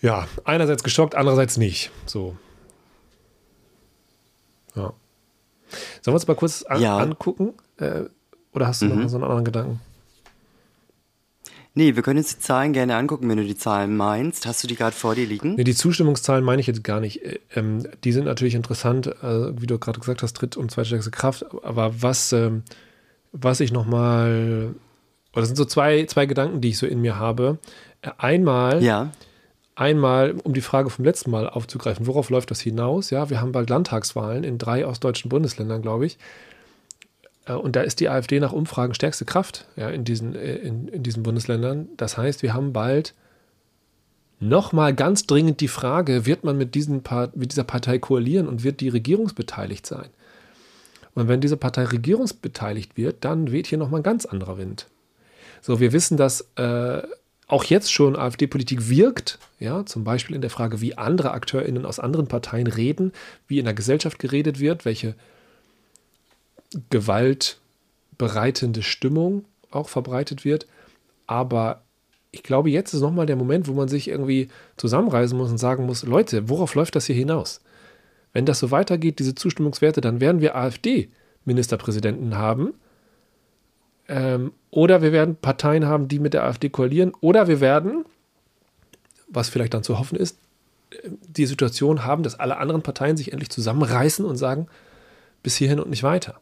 ja, 0.00 0.26
einerseits 0.44 0.82
geschockt, 0.82 1.14
andererseits 1.14 1.56
nicht. 1.56 1.90
So. 2.06 2.36
Ja. 4.74 4.92
Sollen 6.00 6.12
wir 6.12 6.14
uns 6.14 6.26
mal 6.26 6.34
kurz 6.34 6.62
an, 6.62 6.80
ja. 6.80 6.96
angucken? 6.96 7.54
Äh, 7.78 8.04
oder 8.52 8.66
hast 8.66 8.82
du 8.82 8.86
mhm. 8.86 9.02
noch 9.02 9.08
so 9.08 9.16
einen 9.16 9.24
anderen 9.24 9.44
Gedanken? 9.44 9.80
Nee, 11.78 11.94
wir 11.94 12.02
können 12.02 12.18
uns 12.18 12.34
die 12.34 12.40
Zahlen 12.40 12.72
gerne 12.72 12.96
angucken, 12.96 13.28
wenn 13.28 13.36
du 13.36 13.44
die 13.44 13.56
Zahlen 13.56 13.96
meinst. 13.96 14.46
Hast 14.46 14.64
du 14.64 14.66
die 14.66 14.74
gerade 14.74 14.96
vor 14.96 15.14
dir 15.14 15.26
liegen? 15.26 15.54
Nee, 15.54 15.62
die 15.62 15.76
Zustimmungszahlen 15.76 16.44
meine 16.44 16.60
ich 16.60 16.66
jetzt 16.66 16.82
gar 16.82 16.98
nicht. 16.98 17.24
Äh, 17.24 17.38
ähm, 17.54 17.86
die 18.02 18.10
sind 18.10 18.24
natürlich 18.24 18.56
interessant, 18.56 19.06
äh, 19.06 19.60
wie 19.60 19.66
du 19.66 19.78
gerade 19.78 20.00
gesagt 20.00 20.22
hast, 20.22 20.32
dritt- 20.32 20.56
und 20.56 20.72
zweitstärkste 20.72 21.12
Kraft. 21.12 21.44
Aber 21.62 22.02
was, 22.02 22.32
ähm, 22.32 22.64
was 23.40 23.60
ich 23.60 23.72
nochmal, 23.72 24.74
oder 25.32 25.40
das 25.40 25.48
sind 25.48 25.56
so 25.56 25.64
zwei, 25.64 26.04
zwei 26.06 26.26
Gedanken, 26.26 26.60
die 26.60 26.70
ich 26.70 26.78
so 26.78 26.86
in 26.86 27.00
mir 27.00 27.18
habe. 27.18 27.58
Einmal, 28.18 28.82
ja. 28.82 29.10
einmal, 29.74 30.32
um 30.44 30.54
die 30.54 30.60
Frage 30.60 30.90
vom 30.90 31.04
letzten 31.04 31.30
Mal 31.30 31.48
aufzugreifen, 31.48 32.06
worauf 32.06 32.30
läuft 32.30 32.50
das 32.50 32.60
hinaus? 32.60 33.10
Ja, 33.10 33.30
wir 33.30 33.40
haben 33.40 33.52
bald 33.52 33.70
Landtagswahlen 33.70 34.44
in 34.44 34.58
drei 34.58 34.86
ostdeutschen 34.86 35.28
Bundesländern, 35.28 35.82
glaube 35.82 36.06
ich. 36.06 36.18
Äh, 37.46 37.54
und 37.54 37.76
da 37.76 37.82
ist 37.82 38.00
die 38.00 38.08
AfD 38.08 38.40
nach 38.40 38.52
Umfragen 38.52 38.94
stärkste 38.94 39.24
Kraft 39.24 39.66
ja, 39.76 39.88
in, 39.88 40.04
diesen, 40.04 40.34
äh, 40.34 40.56
in, 40.56 40.88
in 40.88 41.02
diesen 41.02 41.22
Bundesländern. 41.22 41.88
Das 41.96 42.16
heißt, 42.16 42.42
wir 42.42 42.54
haben 42.54 42.72
bald 42.72 43.14
nochmal 44.40 44.94
ganz 44.94 45.26
dringend 45.26 45.60
die 45.60 45.68
Frage, 45.68 46.26
wird 46.26 46.44
man 46.44 46.56
mit, 46.56 46.74
diesen 46.74 47.02
mit 47.34 47.52
dieser 47.52 47.64
Partei 47.64 47.98
koalieren 47.98 48.46
und 48.46 48.62
wird 48.62 48.80
die 48.80 48.88
regierungsbeteiligt 48.88 49.86
sein? 49.86 50.08
Und 51.18 51.26
wenn 51.26 51.40
diese 51.40 51.56
Partei 51.56 51.82
regierungsbeteiligt 51.82 52.96
wird, 52.96 53.24
dann 53.24 53.50
weht 53.50 53.66
hier 53.66 53.76
nochmal 53.76 53.98
ein 53.98 54.04
ganz 54.04 54.24
anderer 54.24 54.56
Wind. 54.56 54.86
So, 55.60 55.80
wir 55.80 55.92
wissen, 55.92 56.16
dass 56.16 56.42
äh, 56.54 57.02
auch 57.48 57.64
jetzt 57.64 57.92
schon 57.92 58.14
AfD-Politik 58.14 58.88
wirkt, 58.88 59.40
ja, 59.58 59.84
zum 59.84 60.04
Beispiel 60.04 60.36
in 60.36 60.42
der 60.42 60.50
Frage, 60.50 60.80
wie 60.80 60.96
andere 60.96 61.32
AkteurInnen 61.32 61.86
aus 61.86 61.98
anderen 61.98 62.28
Parteien 62.28 62.68
reden, 62.68 63.10
wie 63.48 63.58
in 63.58 63.64
der 63.64 63.74
Gesellschaft 63.74 64.20
geredet 64.20 64.60
wird, 64.60 64.84
welche 64.84 65.16
gewaltbereitende 66.90 68.84
Stimmung 68.84 69.44
auch 69.72 69.88
verbreitet 69.88 70.44
wird. 70.44 70.68
Aber 71.26 71.82
ich 72.30 72.44
glaube, 72.44 72.70
jetzt 72.70 72.94
ist 72.94 73.00
nochmal 73.00 73.26
der 73.26 73.34
Moment, 73.34 73.66
wo 73.66 73.72
man 73.72 73.88
sich 73.88 74.06
irgendwie 74.06 74.50
zusammenreißen 74.76 75.36
muss 75.36 75.50
und 75.50 75.58
sagen 75.58 75.84
muss, 75.84 76.04
Leute, 76.04 76.48
worauf 76.48 76.76
läuft 76.76 76.94
das 76.94 77.06
hier 77.06 77.16
hinaus? 77.16 77.60
Wenn 78.32 78.46
das 78.46 78.58
so 78.58 78.70
weitergeht, 78.70 79.18
diese 79.18 79.34
Zustimmungswerte, 79.34 80.00
dann 80.00 80.20
werden 80.20 80.40
wir 80.40 80.56
AfD-Ministerpräsidenten 80.56 82.36
haben. 82.36 82.74
Ähm, 84.08 84.52
oder 84.70 85.02
wir 85.02 85.12
werden 85.12 85.36
Parteien 85.36 85.86
haben, 85.86 86.08
die 86.08 86.18
mit 86.18 86.34
der 86.34 86.44
AfD 86.44 86.68
koalieren. 86.68 87.12
Oder 87.20 87.48
wir 87.48 87.60
werden, 87.60 88.04
was 89.28 89.48
vielleicht 89.48 89.74
dann 89.74 89.82
zu 89.82 89.98
hoffen 89.98 90.16
ist, 90.16 90.38
die 91.28 91.46
Situation 91.46 92.04
haben, 92.04 92.22
dass 92.22 92.38
alle 92.38 92.56
anderen 92.56 92.82
Parteien 92.82 93.16
sich 93.16 93.32
endlich 93.32 93.50
zusammenreißen 93.50 94.24
und 94.24 94.36
sagen, 94.36 94.68
bis 95.42 95.56
hierhin 95.56 95.80
und 95.80 95.90
nicht 95.90 96.02
weiter 96.02 96.40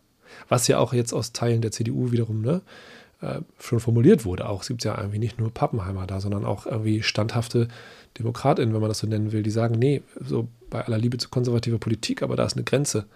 was 0.48 0.68
ja 0.68 0.78
auch 0.78 0.92
jetzt 0.92 1.12
aus 1.12 1.32
Teilen 1.32 1.60
der 1.60 1.72
CDU 1.72 2.12
wiederum 2.12 2.42
ne, 2.42 2.62
äh, 3.20 3.40
schon 3.58 3.80
formuliert 3.80 4.24
wurde. 4.24 4.48
Auch 4.48 4.62
es 4.62 4.68
gibt 4.68 4.84
ja 4.84 4.96
irgendwie 4.96 5.18
nicht 5.18 5.38
nur 5.38 5.52
Pappenheimer 5.52 6.06
da, 6.06 6.20
sondern 6.20 6.44
auch 6.44 6.66
irgendwie 6.66 7.02
standhafte 7.02 7.68
DemokratInnen, 8.18 8.74
wenn 8.74 8.80
man 8.80 8.90
das 8.90 8.98
so 8.98 9.06
nennen 9.06 9.32
will, 9.32 9.42
die 9.42 9.50
sagen, 9.50 9.78
nee, 9.78 10.02
so 10.20 10.48
bei 10.70 10.84
aller 10.84 10.98
Liebe 10.98 11.18
zu 11.18 11.28
konservativer 11.28 11.78
Politik, 11.78 12.22
aber 12.22 12.36
da 12.36 12.44
ist 12.44 12.54
eine 12.54 12.64
Grenze. 12.64 13.06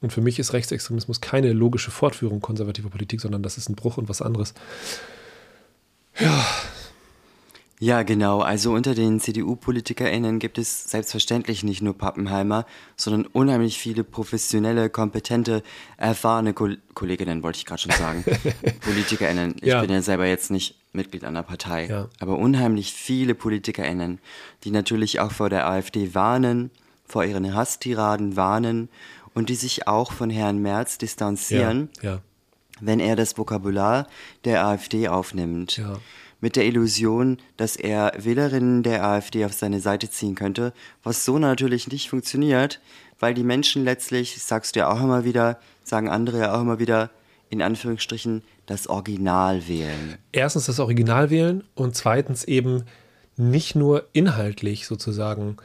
Und 0.00 0.12
für 0.12 0.20
mich 0.20 0.38
ist 0.38 0.52
Rechtsextremismus 0.52 1.20
keine 1.20 1.52
logische 1.52 1.90
Fortführung 1.90 2.40
konservativer 2.40 2.88
Politik, 2.88 3.20
sondern 3.20 3.42
das 3.42 3.58
ist 3.58 3.68
ein 3.68 3.76
Bruch 3.76 3.98
und 3.98 4.08
was 4.08 4.22
anderes. 4.22 4.54
Ja, 6.18 6.44
ja, 7.82 8.02
genau. 8.02 8.40
Also 8.40 8.72
unter 8.72 8.94
den 8.94 9.20
CDU-PolitikerInnen 9.20 10.38
gibt 10.38 10.58
es 10.58 10.84
selbstverständlich 10.84 11.64
nicht 11.64 11.80
nur 11.80 11.96
Pappenheimer, 11.96 12.66
sondern 12.94 13.24
unheimlich 13.24 13.78
viele 13.78 14.04
professionelle, 14.04 14.90
kompetente, 14.90 15.62
erfahrene 15.96 16.52
Ko 16.52 16.68
Kolleginnen, 16.92 17.42
wollte 17.42 17.56
ich 17.56 17.64
gerade 17.64 17.80
schon 17.80 17.92
sagen. 17.92 18.22
PolitikerInnen. 18.82 19.56
Ich 19.62 19.68
ja. 19.68 19.80
bin 19.80 19.90
ja 19.90 20.02
selber 20.02 20.26
jetzt 20.26 20.50
nicht 20.50 20.78
Mitglied 20.92 21.24
einer 21.24 21.42
Partei, 21.42 21.86
ja. 21.86 22.08
aber 22.18 22.36
unheimlich 22.36 22.92
viele 22.92 23.34
PolitikerInnen, 23.34 24.18
die 24.64 24.72
natürlich 24.72 25.18
auch 25.20 25.32
vor 25.32 25.48
der 25.48 25.66
AfD 25.66 26.14
warnen, 26.14 26.70
vor 27.06 27.24
ihren 27.24 27.54
Hasstiraden 27.54 28.36
warnen 28.36 28.90
und 29.32 29.48
die 29.48 29.54
sich 29.54 29.88
auch 29.88 30.12
von 30.12 30.28
Herrn 30.28 30.58
Merz 30.58 30.98
distanzieren, 30.98 31.88
ja. 32.02 32.20
wenn 32.78 33.00
er 33.00 33.16
das 33.16 33.38
Vokabular 33.38 34.06
der 34.44 34.66
AfD 34.66 35.08
aufnimmt. 35.08 35.78
Ja 35.78 35.96
mit 36.40 36.56
der 36.56 36.66
Illusion, 36.66 37.38
dass 37.56 37.76
er 37.76 38.12
Wählerinnen 38.16 38.82
der 38.82 39.04
AfD 39.04 39.44
auf 39.44 39.52
seine 39.52 39.80
Seite 39.80 40.10
ziehen 40.10 40.34
könnte, 40.34 40.72
was 41.02 41.24
so 41.24 41.38
natürlich 41.38 41.88
nicht 41.88 42.10
funktioniert, 42.10 42.80
weil 43.18 43.34
die 43.34 43.44
Menschen 43.44 43.84
letztlich, 43.84 44.42
sagst 44.42 44.74
du 44.74 44.80
ja 44.80 44.90
auch 44.90 45.00
immer 45.00 45.24
wieder, 45.24 45.60
sagen 45.84 46.08
andere 46.08 46.38
ja 46.38 46.54
auch 46.54 46.62
immer 46.62 46.78
wieder, 46.78 47.10
in 47.50 47.62
Anführungsstrichen 47.62 48.42
das 48.66 48.86
Original 48.86 49.66
wählen. 49.68 50.16
Erstens 50.32 50.66
das 50.66 50.78
Original 50.78 51.30
wählen 51.30 51.64
und 51.74 51.96
zweitens 51.96 52.44
eben 52.44 52.84
nicht 53.36 53.74
nur 53.74 54.06
inhaltlich 54.12 54.86
sozusagen 54.86 55.56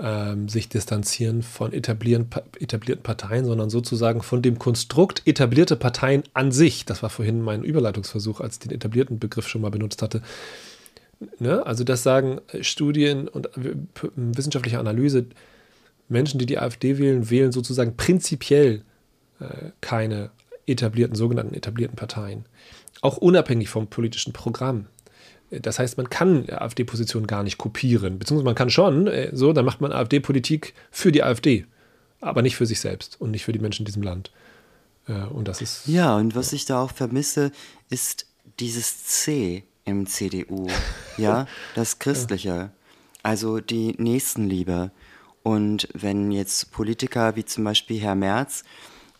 ähm, 0.00 0.48
sich 0.48 0.68
distanzieren 0.68 1.42
von 1.42 1.72
etablierten, 1.72 2.28
etablierten 2.58 3.02
Parteien, 3.02 3.44
sondern 3.44 3.70
sozusagen 3.70 4.22
von 4.22 4.42
dem 4.42 4.58
Konstrukt 4.58 5.22
etablierte 5.26 5.76
Parteien 5.76 6.22
an 6.32 6.52
sich. 6.52 6.84
Das 6.84 7.02
war 7.02 7.10
vorhin 7.10 7.42
mein 7.42 7.62
Überleitungsversuch, 7.62 8.40
als 8.40 8.54
ich 8.54 8.60
den 8.60 8.72
etablierten 8.72 9.18
Begriff 9.18 9.48
schon 9.48 9.60
mal 9.60 9.70
benutzt 9.70 10.02
hatte. 10.02 10.22
Ne? 11.38 11.64
Also 11.66 11.84
das 11.84 12.02
sagen 12.02 12.40
äh, 12.52 12.62
Studien 12.62 13.28
und 13.28 13.46
äh, 13.56 13.74
wissenschaftliche 14.16 14.78
Analyse, 14.78 15.26
Menschen, 16.08 16.38
die 16.38 16.46
die 16.46 16.58
AfD 16.58 16.98
wählen, 16.98 17.30
wählen 17.30 17.52
sozusagen 17.52 17.96
prinzipiell 17.96 18.82
äh, 19.38 19.70
keine 19.80 20.30
etablierten, 20.66 21.16
sogenannten 21.16 21.54
etablierten 21.54 21.96
Parteien. 21.96 22.46
Auch 23.02 23.16
unabhängig 23.16 23.68
vom 23.68 23.86
politischen 23.86 24.32
Programm. 24.32 24.86
Das 25.50 25.78
heißt, 25.78 25.96
man 25.96 26.08
kann 26.08 26.48
AfD-Position 26.48 27.26
gar 27.26 27.42
nicht 27.42 27.58
kopieren, 27.58 28.18
beziehungsweise 28.18 28.44
man 28.44 28.54
kann 28.54 28.70
schon, 28.70 29.08
äh, 29.08 29.30
so, 29.32 29.52
dann 29.52 29.64
macht 29.64 29.80
man 29.80 29.92
AfD-Politik 29.92 30.74
für 30.90 31.10
die 31.10 31.22
AfD, 31.22 31.66
aber 32.20 32.42
nicht 32.42 32.56
für 32.56 32.66
sich 32.66 32.80
selbst 32.80 33.20
und 33.20 33.32
nicht 33.32 33.44
für 33.44 33.52
die 33.52 33.58
Menschen 33.58 33.82
in 33.82 33.86
diesem 33.86 34.02
Land. 34.02 34.30
Äh, 35.08 35.24
und 35.24 35.48
das 35.48 35.60
ist. 35.60 35.86
Ja, 35.86 36.16
und 36.16 36.36
was 36.36 36.52
ich 36.52 36.66
da 36.66 36.80
auch 36.80 36.92
vermisse, 36.92 37.50
ist 37.88 38.26
dieses 38.60 39.04
C 39.04 39.64
im 39.84 40.06
CDU, 40.06 40.68
ja, 41.16 41.46
das 41.74 41.98
Christliche, 41.98 42.70
also 43.22 43.60
die 43.60 43.94
Nächstenliebe. 43.98 44.92
Und 45.42 45.88
wenn 45.94 46.30
jetzt 46.30 46.70
Politiker 46.70 47.34
wie 47.34 47.44
zum 47.44 47.64
Beispiel 47.64 47.98
Herr 48.00 48.14
Merz 48.14 48.62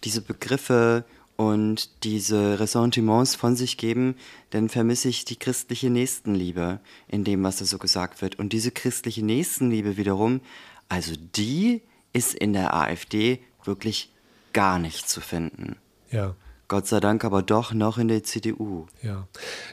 diese 0.04 0.20
Begriffe 0.20 1.04
und 1.40 2.04
diese 2.04 2.61
Ressentiments 2.61 3.35
von 3.35 3.56
sich 3.56 3.78
geben, 3.78 4.14
dann 4.50 4.68
vermisse 4.68 5.09
ich 5.09 5.25
die 5.25 5.37
christliche 5.37 5.88
Nächstenliebe 5.88 6.80
in 7.09 7.25
dem, 7.25 7.42
was 7.42 7.56
da 7.56 7.64
so 7.64 7.78
gesagt 7.78 8.20
wird. 8.20 8.38
Und 8.38 8.52
diese 8.52 8.70
christliche 8.70 9.25
Nächstenliebe 9.25 9.97
wiederum, 9.97 10.42
also 10.90 11.14
die 11.37 11.80
ist 12.12 12.35
in 12.35 12.52
der 12.52 12.75
AfD 12.75 13.38
wirklich 13.64 14.12
gar 14.52 14.78
nicht 14.78 15.09
zu 15.09 15.23
finden. 15.23 15.76
Ja. 16.11 16.35
Gott 16.68 16.87
sei 16.87 17.00
Dank 17.00 17.25
aber 17.25 17.40
doch 17.40 17.73
noch 17.73 17.97
in 17.97 18.09
der 18.09 18.23
CDU. 18.23 18.85
Ja, 19.02 19.26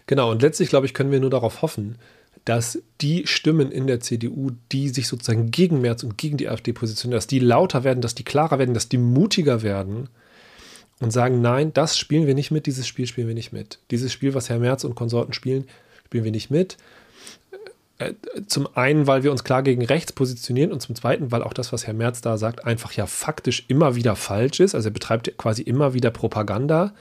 genau. 0.05 0.31
Und 0.31 0.41
letztlich, 0.41 0.69
glaube 0.69 0.85
ich, 0.85 0.93
können 0.93 1.11
wir 1.11 1.19
nur 1.19 1.29
darauf 1.29 1.61
hoffen, 1.61 1.97
dass 2.45 2.81
die 3.01 3.27
Stimmen 3.27 3.73
in 3.73 3.87
der 3.87 3.99
CDU, 3.99 4.51
die 4.71 4.87
sich 4.87 5.09
sozusagen 5.09 5.51
gegen 5.51 5.81
Merz 5.81 6.01
und 6.03 6.17
gegen 6.17 6.37
die 6.37 6.47
AfD 6.47 6.71
positionieren, 6.71 7.17
dass 7.17 7.27
die 7.27 7.39
lauter 7.39 7.83
werden, 7.83 7.99
dass 7.99 8.15
die 8.15 8.23
klarer 8.23 8.57
werden, 8.57 8.73
dass 8.73 8.87
die 8.87 8.97
mutiger 8.97 9.63
werden 9.63 10.07
und 10.99 11.11
sagen, 11.11 11.41
nein, 11.41 11.73
das 11.73 11.97
spielen 11.97 12.27
wir 12.27 12.35
nicht 12.35 12.51
mit, 12.51 12.65
dieses 12.65 12.87
Spiel 12.87 13.07
spielen 13.07 13.27
wir 13.27 13.35
nicht 13.35 13.53
mit. 13.53 13.79
Dieses 13.91 14.11
Spiel, 14.11 14.33
was 14.33 14.49
Herr 14.49 14.59
Merz 14.59 14.83
und 14.83 14.95
Konsorten 14.95 15.33
spielen, 15.33 15.67
spielen 16.05 16.23
wir 16.23 16.31
nicht 16.31 16.49
mit. 16.49 16.77
Äh, 17.99 18.13
zum 18.47 18.67
einen, 18.75 19.07
weil 19.07 19.23
wir 19.23 19.31
uns 19.31 19.43
klar 19.43 19.63
gegen 19.63 19.83
rechts 19.83 20.11
positionieren 20.11 20.71
und 20.71 20.81
zum 20.81 20.95
zweiten, 20.95 21.31
weil 21.31 21.43
auch 21.43 21.53
das, 21.53 21.73
was 21.73 21.87
Herr 21.87 21.93
Merz 21.93 22.21
da 22.21 22.37
sagt, 22.37 22.65
einfach 22.65 22.91
ja 22.93 23.05
faktisch 23.05 23.65
immer 23.67 23.95
wieder 23.95 24.15
falsch 24.15 24.59
ist. 24.59 24.75
Also 24.75 24.89
er 24.89 24.93
betreibt 24.93 25.35
quasi 25.37 25.63
immer 25.63 25.93
wieder 25.93 26.11
Propaganda. 26.11 26.93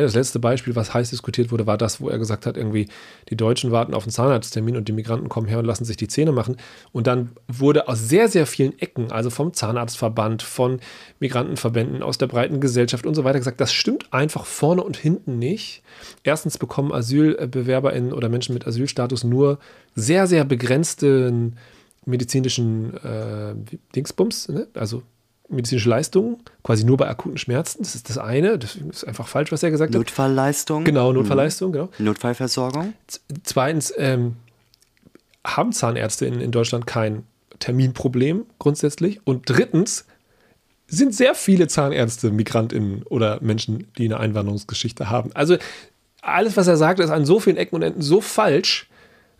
Das 0.00 0.14
letzte 0.14 0.38
Beispiel, 0.38 0.74
was 0.74 0.94
heiß 0.94 1.10
diskutiert 1.10 1.52
wurde, 1.52 1.66
war 1.66 1.76
das, 1.76 2.00
wo 2.00 2.08
er 2.08 2.18
gesagt 2.18 2.46
hat, 2.46 2.56
irgendwie, 2.56 2.88
die 3.28 3.36
Deutschen 3.36 3.72
warten 3.72 3.92
auf 3.92 4.04
einen 4.04 4.10
Zahnarzttermin 4.10 4.76
und 4.76 4.88
die 4.88 4.92
Migranten 4.92 5.28
kommen 5.28 5.48
her 5.48 5.58
und 5.58 5.66
lassen 5.66 5.84
sich 5.84 5.98
die 5.98 6.08
Zähne 6.08 6.32
machen. 6.32 6.56
Und 6.92 7.06
dann 7.06 7.32
wurde 7.46 7.88
aus 7.88 7.98
sehr, 8.08 8.28
sehr 8.28 8.46
vielen 8.46 8.78
Ecken, 8.78 9.12
also 9.12 9.28
vom 9.28 9.52
Zahnarztverband, 9.52 10.42
von 10.42 10.80
Migrantenverbänden, 11.20 12.02
aus 12.02 12.16
der 12.16 12.26
breiten 12.26 12.60
Gesellschaft 12.60 13.04
und 13.04 13.14
so 13.14 13.24
weiter 13.24 13.38
gesagt, 13.38 13.60
das 13.60 13.70
stimmt 13.70 14.10
einfach 14.14 14.46
vorne 14.46 14.82
und 14.82 14.96
hinten 14.96 15.38
nicht. 15.38 15.82
Erstens 16.24 16.56
bekommen 16.56 16.90
AsylbewerberInnen 16.90 18.14
oder 18.14 18.30
Menschen 18.30 18.54
mit 18.54 18.66
Asylstatus 18.66 19.24
nur 19.24 19.58
sehr, 19.94 20.26
sehr 20.26 20.46
begrenzten 20.46 21.56
medizinischen 22.06 22.96
äh, 22.96 23.54
Dingsbums, 23.94 24.48
ne? 24.48 24.68
also 24.74 25.02
medizinische 25.52 25.88
Leistungen, 25.88 26.36
quasi 26.62 26.84
nur 26.84 26.96
bei 26.96 27.08
akuten 27.08 27.38
Schmerzen. 27.38 27.82
Das 27.82 27.94
ist 27.94 28.08
das 28.08 28.18
eine. 28.18 28.58
Das 28.58 28.76
ist 28.76 29.04
einfach 29.04 29.28
falsch, 29.28 29.52
was 29.52 29.62
er 29.62 29.70
gesagt 29.70 29.94
Notfallleistung. 29.94 30.80
hat. 30.80 30.86
Genau, 30.86 31.12
Notfallleistung, 31.12 31.70
mhm. 31.70 31.72
genau. 31.72 31.88
Notfallversorgung. 31.98 32.94
zweitens 33.44 33.92
ähm, 33.96 34.36
haben 35.44 35.72
Zahnärzte 35.72 36.26
in, 36.26 36.40
in 36.40 36.50
Deutschland 36.50 36.86
kein 36.86 37.24
Terminproblem 37.58 38.46
grundsätzlich. 38.58 39.20
Und 39.24 39.48
drittens 39.48 40.06
sind 40.88 41.14
sehr 41.14 41.34
viele 41.34 41.68
Zahnärzte 41.68 42.30
MigrantInnen 42.30 43.02
oder 43.04 43.38
Menschen, 43.40 43.86
die 43.96 44.04
eine 44.04 44.20
Einwanderungsgeschichte 44.20 45.08
haben. 45.08 45.30
Also 45.34 45.56
alles, 46.20 46.56
was 46.56 46.66
er 46.66 46.76
sagt, 46.76 47.00
ist 47.00 47.10
an 47.10 47.24
so 47.24 47.40
vielen 47.40 47.56
Ecken 47.56 47.76
und 47.76 47.82
Enden 47.82 48.02
so 48.02 48.20
falsch, 48.20 48.88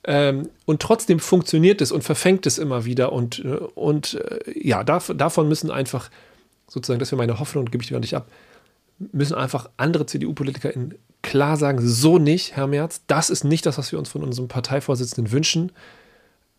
ähm, 0.05 0.49
und 0.65 0.83
trotzdem 0.83 1.21
funktioniert 1.21 1.81
es 1.81 1.93
und 1.93 2.03
verfängt 2.03 2.47
es 2.47 2.59
immer 2.59 2.85
wieder. 2.85 3.13
Und, 3.13 3.45
äh, 3.45 3.49
und 3.75 4.15
äh, 4.15 4.59
ja, 4.59 4.83
dav 4.83 5.13
davon 5.17 5.49
müssen 5.49 5.71
einfach, 5.71 6.11
sozusagen, 6.69 6.99
das 6.99 7.13
wäre 7.13 7.19
meine 7.19 7.39
Hoffnung, 7.39 7.67
gebe 7.67 7.83
ich 7.83 7.89
dir 7.89 8.01
nicht 8.01 8.17
ab, 8.17 8.29
müssen 9.13 9.35
einfach 9.35 9.71
andere 9.77 10.07
CDU-PolitikerInnen 10.07 10.95
klar 11.23 11.57
sagen, 11.57 11.79
so 11.81 12.19
nicht, 12.19 12.57
Herr 12.57 12.67
Merz, 12.67 13.03
das 13.07 13.31
ist 13.31 13.45
nicht 13.45 13.65
das, 13.65 13.79
was 13.79 13.93
wir 13.93 13.99
uns 13.99 14.09
von 14.09 14.25
unserem 14.25 14.49
Parteivorsitzenden 14.49 15.33
wünschen. 15.33 15.71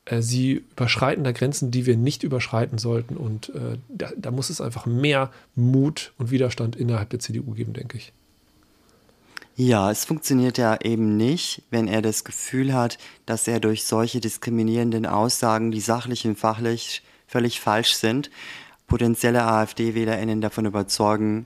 Äh, 0.05 0.21
sie 0.21 0.63
überschreiten 0.71 1.25
da 1.25 1.33
Grenzen, 1.33 1.69
die 1.69 1.85
wir 1.85 1.97
nicht 1.97 2.23
überschreiten 2.23 2.77
sollten. 2.77 3.17
Und 3.17 3.49
äh, 3.49 3.77
da, 3.89 4.09
da 4.17 4.31
muss 4.31 4.49
es 4.49 4.61
einfach 4.61 4.85
mehr 4.85 5.31
Mut 5.55 6.13
und 6.17 6.31
Widerstand 6.31 6.77
innerhalb 6.77 7.09
der 7.09 7.19
CDU 7.19 7.51
geben, 7.51 7.73
denke 7.73 7.97
ich. 7.97 8.13
Ja, 9.55 9.91
es 9.91 10.05
funktioniert 10.05 10.57
ja 10.57 10.79
eben 10.81 11.15
nicht, 11.15 11.63
wenn 11.69 11.87
er 11.87 12.01
das 12.01 12.23
Gefühl 12.23 12.73
hat, 12.73 12.97
dass 13.25 13.47
er 13.47 13.59
durch 13.59 13.83
solche 13.83 14.19
diskriminierenden 14.19 15.05
Aussagen, 15.05 15.71
die 15.71 15.79
sachlich 15.79 16.25
und 16.25 16.37
fachlich 16.37 17.03
völlig 17.27 17.59
falsch 17.59 17.93
sind, 17.93 18.31
potenzielle 18.87 19.43
AfD-WählerInnen 19.43 20.41
davon 20.41 20.65
überzeugen 20.65 21.45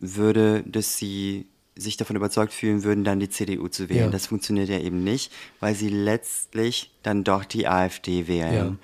würde, 0.00 0.62
dass 0.64 0.96
sie 0.96 1.46
sich 1.76 1.96
davon 1.96 2.16
überzeugt 2.16 2.52
fühlen 2.52 2.82
würden, 2.84 3.04
dann 3.04 3.20
die 3.20 3.30
CDU 3.30 3.68
zu 3.68 3.88
wählen. 3.88 4.06
Ja. 4.06 4.10
Das 4.10 4.26
funktioniert 4.26 4.68
ja 4.68 4.78
eben 4.78 5.02
nicht, 5.02 5.32
weil 5.60 5.74
sie 5.74 5.88
letztlich 5.88 6.92
dann 7.02 7.24
doch 7.24 7.44
die 7.44 7.68
AfD 7.68 8.28
wählen. 8.28 8.54
Ja. 8.54 8.76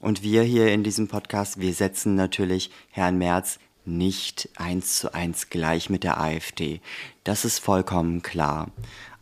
Und 0.00 0.22
wir 0.22 0.42
hier 0.42 0.72
in 0.72 0.84
diesem 0.84 1.08
Podcast, 1.08 1.60
wir 1.60 1.74
setzen 1.74 2.14
natürlich 2.14 2.70
Herrn 2.90 3.18
Merz 3.18 3.58
nicht 3.88 4.48
eins 4.56 4.98
zu 4.98 5.14
eins 5.14 5.50
gleich 5.50 5.90
mit 5.90 6.04
der 6.04 6.20
AfD. 6.20 6.80
Das 7.24 7.44
ist 7.44 7.58
vollkommen 7.58 8.22
klar. 8.22 8.70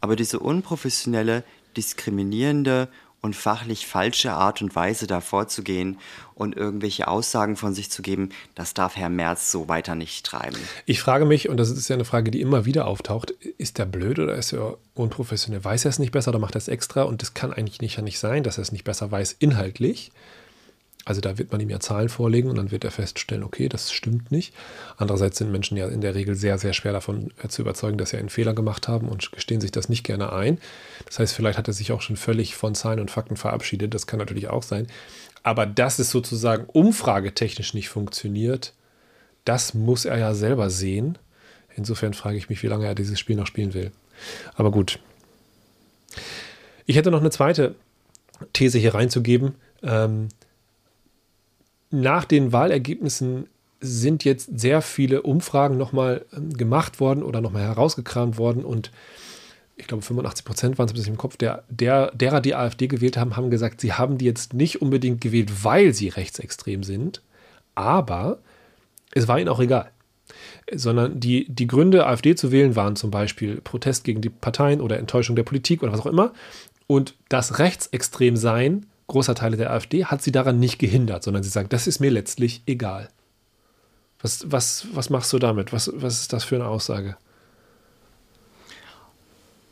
Aber 0.00 0.16
diese 0.16 0.38
unprofessionelle, 0.38 1.44
diskriminierende 1.76 2.88
und 3.22 3.34
fachlich 3.34 3.86
falsche 3.86 4.32
Art 4.32 4.62
und 4.62 4.74
Weise 4.76 5.06
da 5.06 5.20
vorzugehen 5.20 5.98
und 6.34 6.56
irgendwelche 6.56 7.08
Aussagen 7.08 7.56
von 7.56 7.74
sich 7.74 7.90
zu 7.90 8.02
geben, 8.02 8.30
das 8.54 8.74
darf 8.74 8.96
Herr 8.96 9.08
Merz 9.08 9.50
so 9.50 9.68
weiter 9.68 9.94
nicht 9.94 10.24
treiben. 10.24 10.58
Ich 10.84 11.00
frage 11.00 11.24
mich, 11.24 11.48
und 11.48 11.56
das 11.56 11.70
ist 11.70 11.88
ja 11.88 11.94
eine 11.94 12.04
Frage, 12.04 12.30
die 12.30 12.40
immer 12.40 12.64
wieder 12.64 12.86
auftaucht, 12.86 13.32
ist 13.58 13.78
der 13.78 13.86
blöd 13.86 14.18
oder 14.18 14.34
ist 14.34 14.52
er 14.52 14.78
unprofessionell? 14.94 15.64
Weiß 15.64 15.84
er 15.84 15.88
es 15.88 15.98
nicht 15.98 16.12
besser 16.12 16.28
oder 16.28 16.38
macht 16.38 16.54
er 16.54 16.58
es 16.58 16.68
extra? 16.68 17.02
Und 17.02 17.22
das 17.22 17.34
kann 17.34 17.52
eigentlich 17.52 17.80
nicht, 17.80 17.96
ja 17.96 18.02
nicht 18.02 18.18
sein, 18.18 18.42
dass 18.42 18.58
er 18.58 18.62
es 18.62 18.72
nicht 18.72 18.84
besser 18.84 19.10
weiß 19.10 19.36
inhaltlich. 19.38 20.12
Also 21.06 21.20
da 21.20 21.38
wird 21.38 21.52
man 21.52 21.60
ihm 21.60 21.70
ja 21.70 21.78
Zahlen 21.78 22.08
vorlegen 22.08 22.50
und 22.50 22.56
dann 22.56 22.72
wird 22.72 22.82
er 22.82 22.90
feststellen, 22.90 23.44
okay, 23.44 23.68
das 23.68 23.92
stimmt 23.92 24.32
nicht. 24.32 24.52
Andererseits 24.96 25.38
sind 25.38 25.52
Menschen 25.52 25.76
ja 25.76 25.86
in 25.86 26.00
der 26.00 26.16
Regel 26.16 26.34
sehr, 26.34 26.58
sehr 26.58 26.72
schwer 26.72 26.92
davon 26.92 27.30
äh, 27.42 27.48
zu 27.48 27.62
überzeugen, 27.62 27.96
dass 27.96 28.10
sie 28.10 28.16
einen 28.16 28.28
Fehler 28.28 28.54
gemacht 28.54 28.88
haben 28.88 29.08
und 29.08 29.30
gestehen 29.30 29.60
sich 29.60 29.70
das 29.70 29.88
nicht 29.88 30.02
gerne 30.02 30.32
ein. 30.32 30.58
Das 31.04 31.20
heißt, 31.20 31.32
vielleicht 31.32 31.58
hat 31.58 31.68
er 31.68 31.74
sich 31.74 31.92
auch 31.92 32.02
schon 32.02 32.16
völlig 32.16 32.56
von 32.56 32.74
Zahlen 32.74 32.98
und 32.98 33.12
Fakten 33.12 33.36
verabschiedet. 33.36 33.94
Das 33.94 34.08
kann 34.08 34.18
natürlich 34.18 34.48
auch 34.48 34.64
sein. 34.64 34.88
Aber 35.44 35.64
dass 35.64 36.00
es 36.00 36.10
sozusagen 36.10 36.64
umfragetechnisch 36.64 37.72
nicht 37.72 37.88
funktioniert, 37.88 38.74
das 39.44 39.74
muss 39.74 40.06
er 40.06 40.18
ja 40.18 40.34
selber 40.34 40.70
sehen. 40.70 41.18
Insofern 41.76 42.14
frage 42.14 42.36
ich 42.36 42.48
mich, 42.48 42.64
wie 42.64 42.66
lange 42.66 42.84
er 42.84 42.96
dieses 42.96 43.20
Spiel 43.20 43.36
noch 43.36 43.46
spielen 43.46 43.74
will. 43.74 43.92
Aber 44.56 44.72
gut. 44.72 44.98
Ich 46.84 46.96
hätte 46.96 47.12
noch 47.12 47.20
eine 47.20 47.30
zweite 47.30 47.76
These 48.54 48.78
hier 48.78 48.94
reinzugeben. 48.94 49.54
Ähm, 49.84 50.30
nach 51.90 52.24
den 52.24 52.52
Wahlergebnissen 52.52 53.46
sind 53.80 54.24
jetzt 54.24 54.58
sehr 54.58 54.82
viele 54.82 55.22
Umfragen 55.22 55.76
nochmal 55.76 56.24
ähm, 56.34 56.52
gemacht 56.52 57.00
worden 57.00 57.22
oder 57.22 57.40
nochmal 57.40 57.62
herausgekramt 57.62 58.38
worden 58.38 58.64
und 58.64 58.90
ich 59.76 59.86
glaube 59.86 60.02
85 60.02 60.44
Prozent 60.44 60.78
waren 60.78 60.86
es 60.86 60.94
bis 60.94 61.06
im 61.06 61.18
Kopf, 61.18 61.36
der, 61.36 61.64
der, 61.68 62.10
derer, 62.12 62.40
die 62.40 62.54
AfD 62.54 62.86
gewählt 62.86 63.18
haben, 63.18 63.36
haben 63.36 63.50
gesagt, 63.50 63.80
sie 63.80 63.92
haben 63.92 64.16
die 64.16 64.24
jetzt 64.24 64.54
nicht 64.54 64.80
unbedingt 64.80 65.20
gewählt, 65.20 65.64
weil 65.64 65.92
sie 65.92 66.08
rechtsextrem 66.08 66.82
sind, 66.82 67.20
aber 67.74 68.38
es 69.12 69.28
war 69.28 69.38
ihnen 69.38 69.50
auch 69.50 69.60
egal. 69.60 69.90
Sondern 70.74 71.20
die, 71.20 71.46
die 71.48 71.66
Gründe, 71.66 72.06
AfD 72.06 72.34
zu 72.34 72.50
wählen, 72.50 72.74
waren 72.74 72.96
zum 72.96 73.10
Beispiel 73.10 73.60
Protest 73.60 74.02
gegen 74.04 74.22
die 74.22 74.30
Parteien 74.30 74.80
oder 74.80 74.98
Enttäuschung 74.98 75.36
der 75.36 75.44
Politik 75.44 75.82
oder 75.82 75.92
was 75.92 76.00
auch 76.00 76.06
immer. 76.06 76.32
Und 76.86 77.14
das 77.28 77.58
Rechtsextremsein 77.58 78.86
großer 79.06 79.34
Teile 79.34 79.56
der 79.56 79.70
AfD 79.70 80.04
hat 80.04 80.22
sie 80.22 80.32
daran 80.32 80.58
nicht 80.58 80.78
gehindert, 80.78 81.22
sondern 81.22 81.42
sie 81.42 81.50
sagen, 81.50 81.68
das 81.68 81.86
ist 81.86 82.00
mir 82.00 82.10
letztlich 82.10 82.62
egal. 82.66 83.08
Was, 84.20 84.50
was, 84.50 84.86
was 84.92 85.10
machst 85.10 85.32
du 85.32 85.38
damit? 85.38 85.72
Was, 85.72 85.90
was 85.94 86.20
ist 86.20 86.32
das 86.32 86.44
für 86.44 86.56
eine 86.56 86.66
Aussage? 86.66 87.16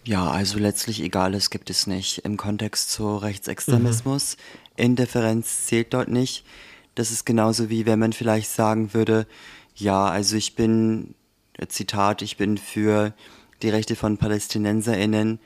Ja, 0.05 0.31
also 0.31 0.59
letztlich 0.59 1.03
Egales 1.03 1.49
gibt 1.49 1.71
es 1.71 1.87
nicht 1.87 2.19
im 2.19 2.37
Kontext 2.37 2.91
zu 2.91 3.17
Rechtsextremismus. 3.17 4.37
Mhm. 4.37 4.85
Indifferenz 4.85 5.67
zählt 5.67 5.95
dort 5.95 6.09
nicht. 6.09 6.45
Das 6.95 7.11
ist 7.11 7.25
genauso 7.25 7.71
wie 7.71 7.87
wenn 7.87 7.99
man 7.99 8.13
vielleicht 8.13 8.51
sagen 8.51 8.93
würde, 8.93 9.27
ja, 9.75 10.07
also 10.07 10.37
ich 10.37 10.55
bin, 10.55 11.15
Zitat, 11.69 12.23
ich 12.23 12.37
bin 12.37 12.59
für 12.59 13.15
die 13.63 13.71
Rechte 13.71 13.97
von 13.97 14.19
PalästinenserInnen, 14.19 15.41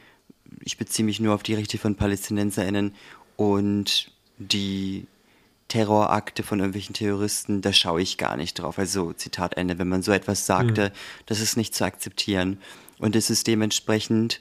ich 0.61 0.77
beziehe 0.77 1.07
mich 1.07 1.21
nur 1.21 1.35
auf 1.35 1.43
die 1.43 1.55
Rechte 1.55 1.79
von 1.79 1.95
PalästinenserInnen 1.95 2.95
und 3.39 4.11
die 4.39 5.07
Terrorakte 5.69 6.43
von 6.43 6.59
irgendwelchen 6.59 6.95
Terroristen, 6.95 7.63
da 7.63 7.73
schaue 7.73 8.03
ich 8.03 8.19
gar 8.19 8.37
nicht 8.37 8.55
drauf. 8.55 8.81
Also 8.81 9.13
Zitat 9.13 9.57
Ende, 9.57 9.79
wenn 9.79 9.89
man 9.89 10.03
so 10.03 10.11
etwas 10.11 10.45
sagte, 10.45 10.89
mhm. 10.89 11.23
das 11.27 11.41
ist 11.41 11.57
nicht 11.57 11.73
zu 11.73 11.85
akzeptieren. 11.85 12.59
Und 12.99 13.15
es 13.15 13.31
ist 13.31 13.47
dementsprechend 13.47 14.41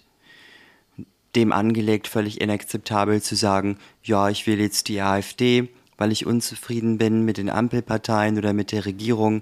dem 1.36 1.52
angelegt, 1.52 2.08
völlig 2.08 2.42
inakzeptabel 2.42 3.22
zu 3.22 3.36
sagen, 3.36 3.78
ja, 4.02 4.30
ich 4.30 4.48
will 4.48 4.60
jetzt 4.60 4.88
die 4.88 5.00
AfD, 5.00 5.70
weil 5.98 6.12
ich 6.12 6.26
unzufrieden 6.26 6.98
bin 6.98 7.24
mit 7.24 7.38
den 7.38 7.52
Ampelparteien 7.52 8.40
oder 8.40 8.54
mit 8.54 8.72
der 8.72 8.86
Regierung. 8.86 9.42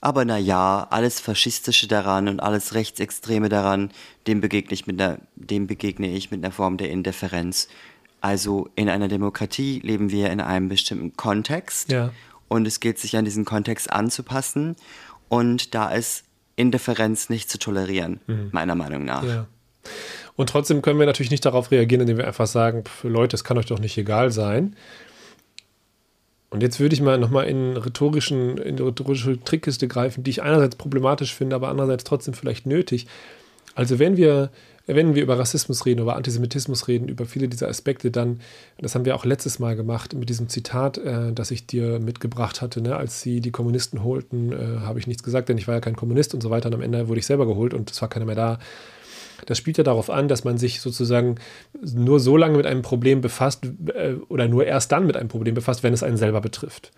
Aber 0.00 0.24
na 0.24 0.38
ja, 0.38 0.86
alles 0.88 1.20
Faschistische 1.20 1.86
daran 1.86 2.28
und 2.28 2.40
alles 2.40 2.72
Rechtsextreme 2.72 3.50
daran, 3.50 3.90
dem 4.26 4.40
begegne 4.40 4.72
ich 4.72 4.86
mit 4.86 4.98
einer, 4.98 5.18
dem 5.34 5.66
begegne 5.66 6.10
ich 6.10 6.30
mit 6.30 6.42
einer 6.42 6.52
Form 6.52 6.78
der 6.78 6.90
Indifferenz. 6.90 7.68
Also 8.20 8.68
in 8.76 8.88
einer 8.88 9.08
Demokratie 9.08 9.80
leben 9.80 10.10
wir 10.10 10.30
in 10.30 10.40
einem 10.40 10.68
bestimmten 10.68 11.16
Kontext 11.16 11.90
ja. 11.90 12.12
und 12.48 12.66
es 12.66 12.80
gilt 12.80 12.98
sich 12.98 13.16
an 13.16 13.24
diesen 13.24 13.44
Kontext 13.44 13.90
anzupassen 13.90 14.76
und 15.28 15.74
da 15.74 15.90
ist 15.90 16.24
Indifferenz 16.56 17.30
nicht 17.30 17.50
zu 17.50 17.58
tolerieren, 17.58 18.20
mhm. 18.26 18.50
meiner 18.52 18.74
Meinung 18.74 19.04
nach. 19.04 19.24
Ja. 19.24 19.46
Und 20.36 20.50
trotzdem 20.50 20.82
können 20.82 20.98
wir 20.98 21.06
natürlich 21.06 21.30
nicht 21.30 21.44
darauf 21.44 21.70
reagieren, 21.70 22.02
indem 22.02 22.18
wir 22.18 22.26
einfach 22.26 22.46
sagen, 22.46 22.84
Leute, 23.02 23.36
es 23.36 23.44
kann 23.44 23.58
euch 23.58 23.66
doch 23.66 23.78
nicht 23.78 23.96
egal 23.96 24.30
sein. 24.30 24.76
Und 26.50 26.62
jetzt 26.62 26.80
würde 26.80 26.94
ich 26.94 27.00
mal 27.00 27.16
nochmal 27.16 27.46
in, 27.46 27.76
rhetorischen, 27.76 28.58
in 28.58 28.76
die 28.76 28.82
rhetorische 28.82 29.42
Trickkiste 29.42 29.86
greifen, 29.86 30.24
die 30.24 30.30
ich 30.30 30.42
einerseits 30.42 30.76
problematisch 30.76 31.34
finde, 31.34 31.56
aber 31.56 31.68
andererseits 31.68 32.04
trotzdem 32.04 32.34
vielleicht 32.34 32.66
nötig. 32.66 33.06
Also 33.80 33.98
wenn 33.98 34.18
wir, 34.18 34.50
wenn 34.86 35.14
wir 35.14 35.22
über 35.22 35.38
Rassismus 35.38 35.86
reden, 35.86 36.02
über 36.02 36.14
Antisemitismus 36.14 36.86
reden, 36.86 37.08
über 37.08 37.24
viele 37.24 37.48
dieser 37.48 37.68
Aspekte, 37.68 38.10
dann, 38.10 38.40
das 38.78 38.94
haben 38.94 39.06
wir 39.06 39.16
auch 39.16 39.24
letztes 39.24 39.58
Mal 39.58 39.74
gemacht 39.74 40.12
mit 40.12 40.28
diesem 40.28 40.50
Zitat, 40.50 40.98
äh, 40.98 41.32
das 41.32 41.50
ich 41.50 41.66
dir 41.66 41.98
mitgebracht 41.98 42.60
hatte, 42.60 42.82
ne? 42.82 42.94
als 42.94 43.22
sie 43.22 43.40
die 43.40 43.52
Kommunisten 43.52 44.04
holten, 44.04 44.52
äh, 44.52 44.80
habe 44.80 44.98
ich 44.98 45.06
nichts 45.06 45.22
gesagt, 45.22 45.48
denn 45.48 45.56
ich 45.56 45.66
war 45.66 45.76
ja 45.76 45.80
kein 45.80 45.96
Kommunist 45.96 46.34
und 46.34 46.42
so 46.42 46.50
weiter. 46.50 46.68
Und 46.68 46.74
am 46.74 46.82
Ende 46.82 47.08
wurde 47.08 47.20
ich 47.20 47.24
selber 47.24 47.46
geholt 47.46 47.72
und 47.72 47.90
es 47.90 48.02
war 48.02 48.10
keiner 48.10 48.26
mehr 48.26 48.34
da. 48.34 48.58
Das 49.46 49.56
spielt 49.56 49.78
ja 49.78 49.84
darauf 49.84 50.10
an, 50.10 50.28
dass 50.28 50.44
man 50.44 50.58
sich 50.58 50.82
sozusagen 50.82 51.36
nur 51.80 52.20
so 52.20 52.36
lange 52.36 52.58
mit 52.58 52.66
einem 52.66 52.82
Problem 52.82 53.22
befasst 53.22 53.64
äh, 53.94 54.16
oder 54.28 54.46
nur 54.46 54.66
erst 54.66 54.92
dann 54.92 55.06
mit 55.06 55.16
einem 55.16 55.30
Problem 55.30 55.54
befasst, 55.54 55.82
wenn 55.82 55.94
es 55.94 56.02
einen 56.02 56.18
selber 56.18 56.42
betrifft. 56.42 56.90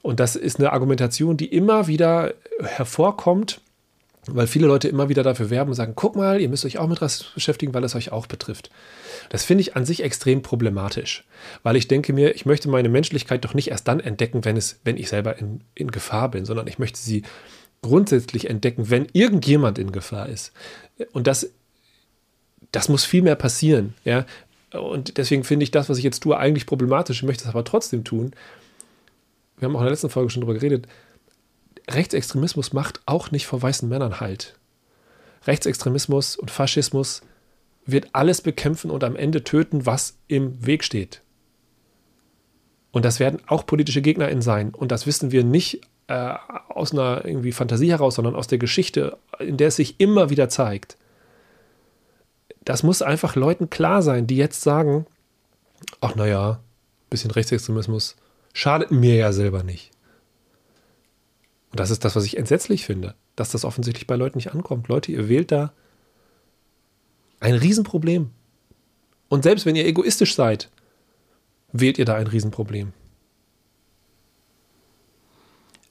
Und 0.00 0.18
das 0.18 0.34
ist 0.34 0.60
eine 0.60 0.72
Argumentation, 0.72 1.36
die 1.36 1.52
immer 1.52 1.88
wieder 1.88 2.32
hervorkommt, 2.62 3.60
weil 4.28 4.46
viele 4.46 4.66
Leute 4.66 4.88
immer 4.88 5.08
wieder 5.08 5.22
dafür 5.22 5.50
werben 5.50 5.70
und 5.70 5.76
sagen, 5.76 5.92
guck 5.94 6.16
mal, 6.16 6.40
ihr 6.40 6.48
müsst 6.48 6.64
euch 6.64 6.78
auch 6.78 6.88
mit 6.88 7.00
Rassismus 7.00 7.32
beschäftigen, 7.34 7.74
weil 7.74 7.84
es 7.84 7.94
euch 7.94 8.12
auch 8.12 8.26
betrifft. 8.26 8.70
Das 9.28 9.44
finde 9.44 9.62
ich 9.62 9.76
an 9.76 9.84
sich 9.84 10.02
extrem 10.02 10.42
problematisch, 10.42 11.24
weil 11.62 11.76
ich 11.76 11.88
denke 11.88 12.12
mir, 12.12 12.34
ich 12.34 12.46
möchte 12.46 12.68
meine 12.68 12.88
Menschlichkeit 12.88 13.44
doch 13.44 13.54
nicht 13.54 13.70
erst 13.70 13.86
dann 13.88 14.00
entdecken, 14.00 14.44
wenn, 14.44 14.56
es, 14.56 14.80
wenn 14.84 14.96
ich 14.96 15.08
selber 15.08 15.38
in, 15.38 15.60
in 15.74 15.90
Gefahr 15.90 16.30
bin, 16.30 16.44
sondern 16.44 16.66
ich 16.66 16.78
möchte 16.78 16.98
sie 16.98 17.22
grundsätzlich 17.82 18.50
entdecken, 18.50 18.90
wenn 18.90 19.06
irgendjemand 19.12 19.78
in 19.78 19.92
Gefahr 19.92 20.28
ist. 20.28 20.52
Und 21.12 21.26
das, 21.26 21.50
das 22.72 22.88
muss 22.88 23.04
viel 23.04 23.22
mehr 23.22 23.36
passieren. 23.36 23.94
Ja? 24.04 24.26
Und 24.72 25.18
deswegen 25.18 25.44
finde 25.44 25.64
ich 25.64 25.70
das, 25.70 25.88
was 25.88 25.98
ich 25.98 26.04
jetzt 26.04 26.20
tue, 26.20 26.36
eigentlich 26.36 26.66
problematisch. 26.66 27.18
Ich 27.18 27.26
möchte 27.26 27.44
es 27.44 27.50
aber 27.50 27.64
trotzdem 27.64 28.02
tun, 28.02 28.32
wir 29.58 29.66
haben 29.66 29.76
auch 29.76 29.80
in 29.80 29.86
der 29.86 29.92
letzten 29.92 30.10
Folge 30.10 30.30
schon 30.30 30.42
darüber 30.42 30.58
geredet, 30.58 30.86
Rechtsextremismus 31.88 32.72
macht 32.72 33.00
auch 33.06 33.30
nicht 33.30 33.46
vor 33.46 33.62
weißen 33.62 33.88
Männern 33.88 34.20
Halt. 34.20 34.56
Rechtsextremismus 35.46 36.36
und 36.36 36.50
Faschismus 36.50 37.22
wird 37.84 38.08
alles 38.12 38.40
bekämpfen 38.40 38.90
und 38.90 39.04
am 39.04 39.16
Ende 39.16 39.44
töten, 39.44 39.86
was 39.86 40.16
im 40.26 40.66
Weg 40.66 40.82
steht. 40.82 41.22
Und 42.90 43.04
das 43.04 43.20
werden 43.20 43.40
auch 43.46 43.66
politische 43.66 44.02
GegnerInnen 44.02 44.42
sein. 44.42 44.70
Und 44.74 44.90
das 44.90 45.06
wissen 45.06 45.30
wir 45.30 45.44
nicht 45.44 45.82
äh, 46.08 46.34
aus 46.68 46.92
einer 46.92 47.24
irgendwie 47.24 47.52
Fantasie 47.52 47.90
heraus, 47.90 48.16
sondern 48.16 48.34
aus 48.34 48.46
der 48.48 48.58
Geschichte, 48.58 49.18
in 49.38 49.56
der 49.56 49.68
es 49.68 49.76
sich 49.76 50.00
immer 50.00 50.30
wieder 50.30 50.48
zeigt. 50.48 50.96
Das 52.64 52.82
muss 52.82 53.02
einfach 53.02 53.36
Leuten 53.36 53.70
klar 53.70 54.02
sein, 54.02 54.26
die 54.26 54.36
jetzt 54.36 54.62
sagen, 54.62 55.06
ach 56.00 56.16
naja, 56.16 56.60
bisschen 57.10 57.30
Rechtsextremismus, 57.30 58.16
schadet 58.52 58.90
mir 58.90 59.14
ja 59.14 59.32
selber 59.32 59.62
nicht. 59.62 59.92
Und 61.76 61.80
das 61.80 61.90
ist 61.90 62.06
das, 62.06 62.16
was 62.16 62.24
ich 62.24 62.38
entsetzlich 62.38 62.86
finde, 62.86 63.14
dass 63.34 63.50
das 63.50 63.62
offensichtlich 63.62 64.06
bei 64.06 64.16
Leuten 64.16 64.38
nicht 64.38 64.54
ankommt. 64.54 64.88
Leute, 64.88 65.12
ihr 65.12 65.28
wählt 65.28 65.52
da 65.52 65.74
ein 67.38 67.52
Riesenproblem. 67.52 68.30
Und 69.28 69.42
selbst 69.42 69.66
wenn 69.66 69.76
ihr 69.76 69.84
egoistisch 69.84 70.34
seid, 70.34 70.70
wählt 71.72 71.98
ihr 71.98 72.06
da 72.06 72.14
ein 72.14 72.28
Riesenproblem. 72.28 72.94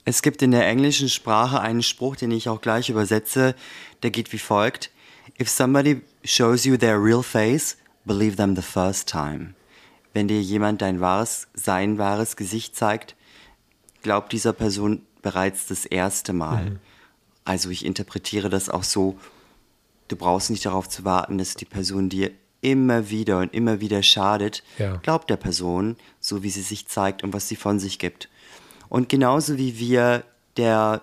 Es 0.06 0.24
gibt 0.24 0.42
in 0.42 0.50
der 0.50 0.68
englischen 0.68 1.08
Sprache 1.08 1.62
einen 1.62 1.84
Spruch, 1.84 2.16
den 2.16 2.32
ich 2.32 2.50
auch 2.50 2.62
gleich 2.62 2.90
übersetze, 2.90 3.54
der 4.02 4.10
geht 4.10 4.34
wie 4.34 4.40
folgt. 4.40 4.90
If 5.40 5.50
somebody 5.50 6.02
shows 6.24 6.66
you 6.66 6.78
their 6.78 6.98
real 7.00 7.22
face, 7.22 7.78
believe 8.06 8.38
them 8.38 8.56
the 8.56 8.64
first 8.64 9.08
time 9.08 9.54
wenn 10.16 10.30
dir 10.30 10.42
jemand 10.42 10.82
dein 10.82 11.02
wahres, 11.02 11.50
sein 11.54 11.98
wahres 11.98 12.38
Gesicht 12.38 12.74
zeigt, 12.74 13.18
glaubt 14.02 14.32
dieser 14.32 14.54
Person 14.54 15.02
bereits 15.26 15.66
das 15.66 15.86
erste 15.88 16.34
Mal. 16.34 16.70
Mhm. 16.70 16.80
Also 17.46 17.72
ich 17.72 17.84
interpretiere 17.84 18.48
das 18.48 18.70
auch 18.70 18.84
so, 18.84 19.18
du 20.08 20.16
brauchst 20.16 20.52
nicht 20.52 20.68
darauf 20.68 20.88
zu 20.88 21.04
warten, 21.04 21.40
dass 21.40 21.56
die 21.56 21.66
Person 21.66 22.10
dir 22.10 22.30
immer 22.62 23.10
wieder 23.10 23.40
und 23.40 23.52
immer 23.52 23.82
wieder 23.82 24.04
schadet. 24.04 24.62
Ja. 24.78 24.98
Glaubt 24.98 25.32
der 25.32 25.38
Person, 25.38 25.96
so 26.20 26.44
wie 26.44 26.52
sie 26.52 26.62
sich 26.62 26.88
zeigt 26.88 27.24
und 27.24 27.34
was 27.34 27.48
sie 27.48 27.56
von 27.56 27.80
sich 27.80 27.98
gibt. 27.98 28.30
Und 28.88 29.10
genauso 29.10 29.58
wie 29.58 29.80
wir 29.80 30.24
der 30.58 31.02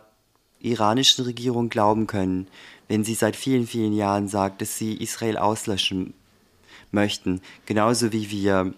iranischen 0.60 1.24
Regierung 1.24 1.68
glauben 1.68 2.06
können, 2.06 2.46
wenn 2.86 3.02
sie 3.02 3.14
seit 3.14 3.34
vielen, 3.34 3.66
vielen 3.66 3.92
Jahren 3.92 4.28
sagt, 4.28 4.62
dass 4.62 4.78
sie 4.78 4.94
Israel 4.94 5.36
auslöschen 5.36 6.14
möchten, 6.92 7.40
genauso 7.66 8.12
wie 8.12 8.30
wir 8.30 8.72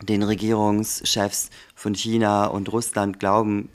den 0.00 0.22
Regierungschefs 0.22 1.50
von 1.74 1.94
China 1.94 2.46
und 2.46 2.72
Russland 2.72 3.20
Glauben 3.20 3.68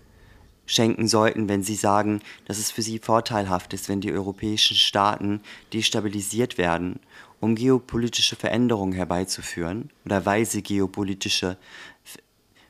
schenken 0.67 1.07
sollten, 1.07 1.49
wenn 1.49 1.63
sie 1.63 1.75
sagen, 1.75 2.21
dass 2.45 2.59
es 2.59 2.69
für 2.69 2.83
sie 2.83 2.99
vorteilhaft 2.99 3.73
ist, 3.73 3.89
wenn 3.89 4.01
die 4.01 4.11
europäischen 4.11 4.77
Staaten 4.77 5.41
destabilisiert 5.73 6.59
werden, 6.59 6.99
um 7.39 7.55
geopolitische 7.55 8.35
Veränderungen 8.35 8.93
herbeizuführen 8.93 9.89
oder 10.05 10.25
weil 10.25 10.45
sie 10.45 10.61
geopolitische 10.61 11.57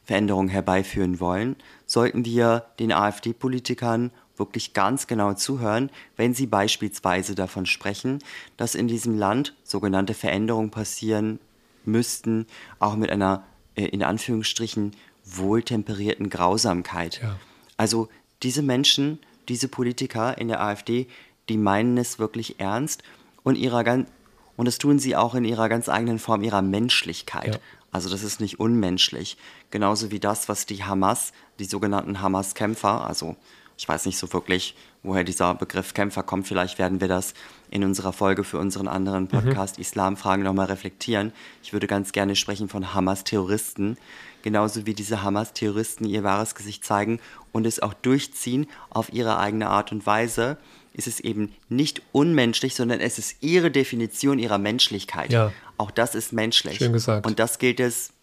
Veränderungen 0.06 0.50
herbeiführen 0.50 1.20
wollen, 1.20 1.58
sollten 1.86 2.24
wir 2.24 2.68
den 2.80 2.94
AfD-Politikern 2.94 4.12
wirklich 4.38 4.74
ganz 4.74 5.08
genau 5.08 5.34
zuhören, 5.34 5.90
wenn 6.16 6.34
sie 6.34 6.46
beispielsweise 6.46 7.36
davon 7.36 7.66
sprechen, 7.66 8.20
dass 8.56 8.76
in 8.76 8.88
diesem 8.88 9.18
Land 9.18 9.56
sogenannte 9.64 10.14
Veränderungen 10.14 10.70
passieren 10.70 11.40
müssten, 11.86 12.46
auch 12.80 12.96
mit 12.96 13.10
einer 13.10 13.44
äh, 13.76 13.86
in 13.86 14.04
Anführungsstrichen 14.04 14.92
wohltemperierten 15.26 16.30
Grausamkeit. 16.30 17.22
Ja. 17.22 17.38
Also 17.78 18.10
diese 18.44 18.62
Menschen, 18.62 19.20
diese 19.48 19.68
Politiker 19.68 20.38
in 20.38 20.50
der 20.50 20.62
AfD, 20.62 21.08
die 21.50 21.58
meinen 21.58 21.98
es 21.98 22.20
wirklich 22.20 22.60
ernst 22.60 23.04
und 23.44 23.56
ihrer 23.56 23.84
ganz 23.84 24.10
und 24.58 24.66
das 24.66 24.80
tun 24.80 24.98
sie 24.98 25.16
auch 25.16 25.36
in 25.36 25.46
ihrer 25.46 25.70
ganz 25.70 25.88
eigenen 25.88 26.18
Form 26.18 26.42
ihrer 26.42 26.64
Menschlichkeit. 26.64 27.56
Ja. 27.56 27.62
Also 27.92 28.10
das 28.10 28.24
ist 28.24 28.42
nicht 28.42 28.60
unmenschlich. 28.60 29.38
Genauso 29.70 30.12
wie 30.12 30.20
das, 30.20 30.50
was 30.50 30.66
die 30.66 30.84
Hamas, 30.84 31.32
die 31.60 31.66
sogenannten 31.66 32.22
Hamas-Kämpfer, 32.22 33.08
also 33.08 33.36
ich 33.78 33.88
weiß 33.88 34.08
nicht 34.08 34.18
so 34.18 34.34
wirklich, 34.34 34.76
woher 35.04 35.24
dieser 35.24 35.54
Begriff 35.54 35.94
Kämpfer 35.94 36.24
kommt. 36.24 36.48
Vielleicht 36.48 36.80
werden 36.80 37.00
wir 37.00 37.08
das 37.08 37.36
in 37.70 37.84
unserer 37.84 38.12
Folge 38.12 38.44
für 38.44 38.58
unseren 38.58 38.88
anderen 38.88 39.26
mhm. 39.26 39.30
Podcast 39.30 39.78
mhm. 39.78 39.84
Islamfragen 39.84 40.44
nochmal 40.44 40.66
reflektieren. 40.66 41.32
Ich 41.62 41.74
würde 41.74 41.86
ganz 41.86 42.12
gerne 42.12 42.36
sprechen 42.36 42.70
von 42.70 42.94
Hamas-Terroristen, 42.96 43.98
genauso 44.42 44.88
wie 44.88 44.96
diese 44.96 45.22
Hamas-Terroristen 45.22 46.06
ihr 46.06 46.24
wahres 46.24 46.56
Gesicht 46.56 46.84
zeigen 46.86 47.20
und 47.52 47.68
es 47.68 47.80
auch 47.80 47.94
durchziehen 47.94 48.68
auf 48.90 49.14
ihre 49.14 49.38
eigene 49.38 49.68
Art 49.70 49.92
und 49.92 50.06
Weise. 50.06 50.58
Ist 50.94 51.06
es 51.06 51.20
eben 51.20 51.54
nicht 51.70 52.02
unmenschlich, 52.12 52.74
sondern 52.74 53.00
es 53.00 53.20
ist 53.20 53.38
ihre 53.42 53.70
Definition 53.70 54.40
ihrer 54.40 54.58
Menschlichkeit. 54.58 55.32
Ja. 55.32 55.54
Auch 55.78 55.92
das 55.92 56.16
ist 56.16 56.34
menschlich. 56.34 56.80
Schön 56.80 56.94
gesagt. 56.94 57.28
Und 57.28 57.38
das 57.38 57.60
gilt 57.60 57.80
es 57.80 58.14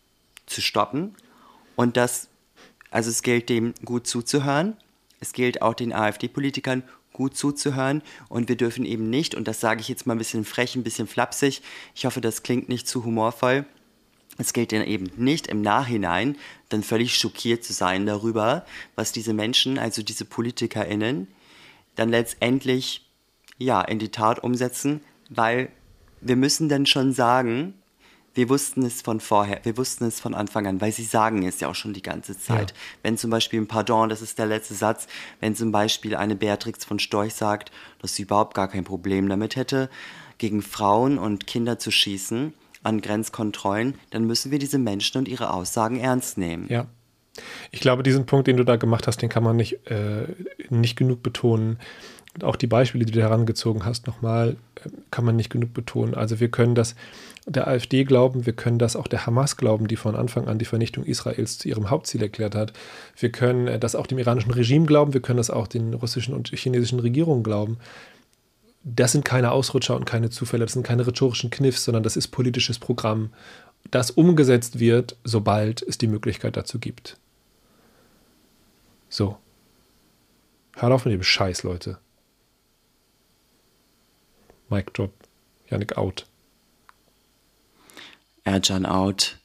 zu 0.47 0.61
stoppen. 0.61 1.15
Und 1.77 1.97
das, 1.97 2.27
also 2.91 3.11
es 3.11 3.23
gilt 3.23 3.49
dem 3.49 3.75
gut 3.85 4.09
zuzuhören 4.09 4.77
es 5.21 5.33
gilt 5.33 5.63
auch 5.63 5.75
den 5.75 5.93
AfD-Politikern 5.93 6.83
gut 7.13 7.37
zuzuhören. 7.37 8.03
Und 8.29 8.49
wir 8.49 8.57
dürfen 8.57 8.85
eben 8.85 9.09
nicht, 9.09 9.35
und 9.35 9.49
das 9.49 9.61
sage 9.61 9.81
ich 9.81 9.89
jetzt 9.89 10.07
mal 10.07 10.15
ein 10.15 10.19
bisschen 10.19 10.45
frech, 10.45 10.75
ein 10.75 10.83
bisschen 10.83 11.07
flapsig, 11.07 11.63
ich 11.95 12.05
hoffe, 12.05 12.21
das 12.21 12.43
klingt 12.43 12.69
nicht 12.69 12.87
zu 12.87 13.05
humorvoll, 13.05 13.65
es 14.37 14.53
gilt 14.53 14.73
dann 14.73 14.85
eben 14.85 15.11
nicht 15.17 15.47
im 15.47 15.63
Nachhinein 15.63 16.37
dann 16.69 16.83
völlig 16.83 17.17
schockiert 17.17 17.65
zu 17.65 17.73
sein 17.73 18.05
darüber, 18.05 18.67
was 18.97 19.13
diese 19.13 19.33
Menschen, 19.33 19.79
also 19.79 20.03
diese 20.03 20.25
PolitikerInnen, 20.25 21.29
dann 21.95 22.09
letztendlich 22.09 23.09
ja 23.59 23.81
in 23.81 24.01
die 24.01 24.11
Tat 24.11 24.43
umsetzen, 24.43 25.01
weil 25.31 25.71
wir 26.21 26.37
müssen 26.37 26.69
dann 26.69 26.87
schon 26.87 27.13
sagen, 27.13 27.75
wir 28.35 28.49
wussten 28.49 28.85
es 28.85 29.03
von 29.03 29.21
vorher, 29.21 29.61
wir 29.65 29.77
wussten 29.77 30.05
es 30.05 30.21
von 30.21 30.35
Anfang 30.35 30.67
an, 30.67 30.81
weil 30.81 30.93
sie 30.93 31.05
sagen 31.05 31.47
es 31.47 31.61
ja 31.61 31.69
auch 31.69 31.75
schon 31.75 31.93
die 31.93 32.03
ganze 32.03 32.39
Zeit. 32.39 32.71
Ja. 32.71 32.77
Wenn 33.03 33.17
zum 33.17 33.31
Beispiel 33.31 33.61
ein 33.61 33.69
Pardon, 33.69 34.09
das 34.09 34.23
ist 34.23 34.39
der 34.39 34.47
letzte 34.47 34.75
Satz, 34.75 35.07
wenn 35.41 35.55
zum 35.55 35.73
Beispiel 35.73 36.17
eine 36.17 36.35
Beatrix 36.35 36.85
von 36.85 36.99
Storch 36.99 37.35
sagt, 37.35 37.71
dass 38.01 38.17
sie 38.17 38.23
überhaupt 38.23 38.55
gar 38.55 38.69
kein 38.69 38.85
Problem 38.85 39.29
damit 39.29 39.57
hätte, 39.57 39.89
gegen 40.39 40.63
Frauen 40.63 41.19
und 41.19 41.47
Kinder 41.47 41.79
zu 41.79 41.91
schießen 41.91 42.53
an 42.83 43.01
Grenzkontrollen, 43.01 43.95
dann 44.11 44.25
müssen 44.27 44.51
wir 44.51 44.59
diese 44.59 44.79
Menschen 44.79 45.19
und 45.19 45.29
ihre 45.29 45.53
Aussagen 45.53 45.99
ernst 45.99 46.37
nehmen. 46.37 46.67
Ja. 46.69 46.87
Ich 47.71 47.81
glaube, 47.81 48.03
diesen 48.03 48.27
Punkt, 48.27 48.47
den 48.47 48.57
du 48.57 48.65
da 48.65 48.77
gemacht 48.77 49.07
hast, 49.07 49.23
den 49.23 49.29
kann 49.29 49.43
man 49.43 49.57
nicht, 49.57 49.91
äh, 49.91 50.27
nicht 50.71 50.97
genug 50.97 51.23
betonen. 51.23 51.79
Und 52.35 52.45
auch 52.45 52.57
die 52.57 52.67
Beispiele, 52.67 53.05
die 53.05 53.13
du 53.13 53.21
herangezogen 53.21 53.85
hast, 53.85 54.07
nochmal, 54.07 54.57
kann 55.15 55.25
man 55.25 55.37
nicht 55.37 55.51
genug 55.51 55.73
betonen. 55.73 56.15
Also 56.15 56.41
wir 56.41 56.49
können 56.49 56.75
das 56.75 56.97
der 57.47 57.69
AfD 57.69 58.03
glauben, 58.03 58.47
wir 58.47 58.53
können 58.53 58.81
das 58.81 58.97
auch 58.97 59.07
der 59.07 59.27
Hamas 59.27 59.57
glauben, 59.57 59.87
die 59.87 59.95
von 59.95 60.17
Anfang 60.17 60.49
an 60.49 60.59
die 60.59 60.65
Vernichtung 60.65 61.05
Israels 61.05 61.57
zu 61.57 61.69
ihrem 61.69 61.89
Hauptziel 61.89 62.21
erklärt 62.21 62.57
hat. 62.57 62.73
Wir 63.17 63.31
können 63.31 63.69
äh, 63.69 63.79
das 63.79 63.95
auch 63.95 64.09
dem 64.09 64.19
iranischen 64.19 64.51
Regime 64.51 64.87
glauben, 64.87 65.15
wir 65.15 65.23
können 65.23 65.37
das 65.37 65.51
auch 65.51 65.69
den 65.69 65.95
russischen 65.95 66.35
und 66.35 66.49
chinesischen 66.49 66.99
Regierungen 66.99 67.45
glauben. 67.45 67.79
Das 68.83 69.13
sind 69.13 69.25
keine 69.25 69.53
Ausrutscher 69.53 69.95
und 69.95 70.05
keine 70.05 70.31
Zufälle, 70.31 70.65
das 70.65 70.73
sind 70.73 70.85
keine 70.85 71.07
rhetorischen 71.07 71.51
Kniffs, 71.51 71.85
sondern 71.85 72.03
das 72.03 72.17
ist 72.17 72.29
politisches 72.29 72.81
Programm, 72.81 73.31
das 73.93 74.11
umgesetzt 74.11 74.81
wird, 74.81 75.17
sobald 75.23 75.81
es 75.81 75.97
die 75.97 76.09
Möglichkeit 76.09 76.57
dazu 76.57 76.81
gibt. 76.81 77.19
So. 79.09 79.37
Hört 80.75 80.93
auf 80.93 81.05
mit 81.05 81.15
dem 81.15 81.23
Scheiß, 81.23 81.63
Leute. 81.63 81.99
Mic 84.69 84.93
Drop. 84.95 85.13
Yannick 85.71 85.97
out. 85.97 86.27
Erjan 88.45 88.87
out. 88.87 89.39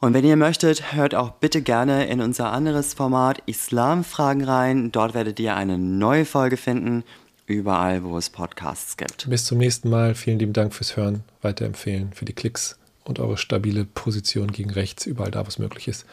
Und 0.00 0.14
wenn 0.14 0.24
ihr 0.24 0.36
möchtet, 0.36 0.92
hört 0.92 1.14
auch 1.14 1.32
bitte 1.32 1.60
gerne 1.60 2.06
in 2.06 2.20
unser 2.20 2.52
anderes 2.52 2.94
Format 2.94 3.42
Islamfragen 3.46 4.44
rein. 4.44 4.92
Dort 4.92 5.14
werdet 5.14 5.40
ihr 5.40 5.56
eine 5.56 5.76
neue 5.76 6.24
Folge 6.24 6.56
finden, 6.56 7.02
überall, 7.46 8.04
wo 8.04 8.16
es 8.16 8.30
Podcasts 8.30 8.96
gibt. 8.96 9.28
Bis 9.28 9.44
zum 9.44 9.58
nächsten 9.58 9.90
Mal. 9.90 10.14
Vielen 10.14 10.38
lieben 10.38 10.52
Dank 10.52 10.72
fürs 10.72 10.96
Hören, 10.96 11.24
weiterempfehlen, 11.42 12.12
für 12.12 12.24
die 12.24 12.32
Klicks 12.32 12.78
und 13.04 13.18
eure 13.18 13.38
stabile 13.38 13.84
Position 13.84 14.52
gegen 14.52 14.70
rechts, 14.70 15.06
überall 15.06 15.32
da, 15.32 15.44
wo 15.44 15.48
es 15.48 15.58
möglich 15.58 15.88
ist. 15.88 16.06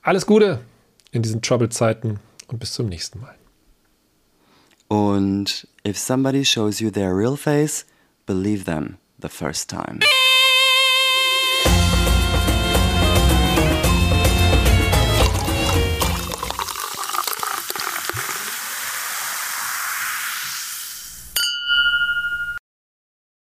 Alles 0.00 0.24
Gute 0.24 0.60
in 1.10 1.22
diesen 1.22 1.42
Trouble-Zeiten 1.42 2.20
und 2.48 2.58
bis 2.58 2.72
zum 2.72 2.86
nächsten 2.86 3.20
Mal. 3.20 3.34
Und 4.88 5.66
if 5.84 5.96
somebody 5.96 6.44
shows 6.44 6.80
you 6.80 6.90
their 6.90 7.14
real 7.14 7.36
face, 7.36 7.84
believe 8.26 8.64
them 8.64 8.98
the 9.18 9.28
first 9.28 9.68
time. 9.68 10.00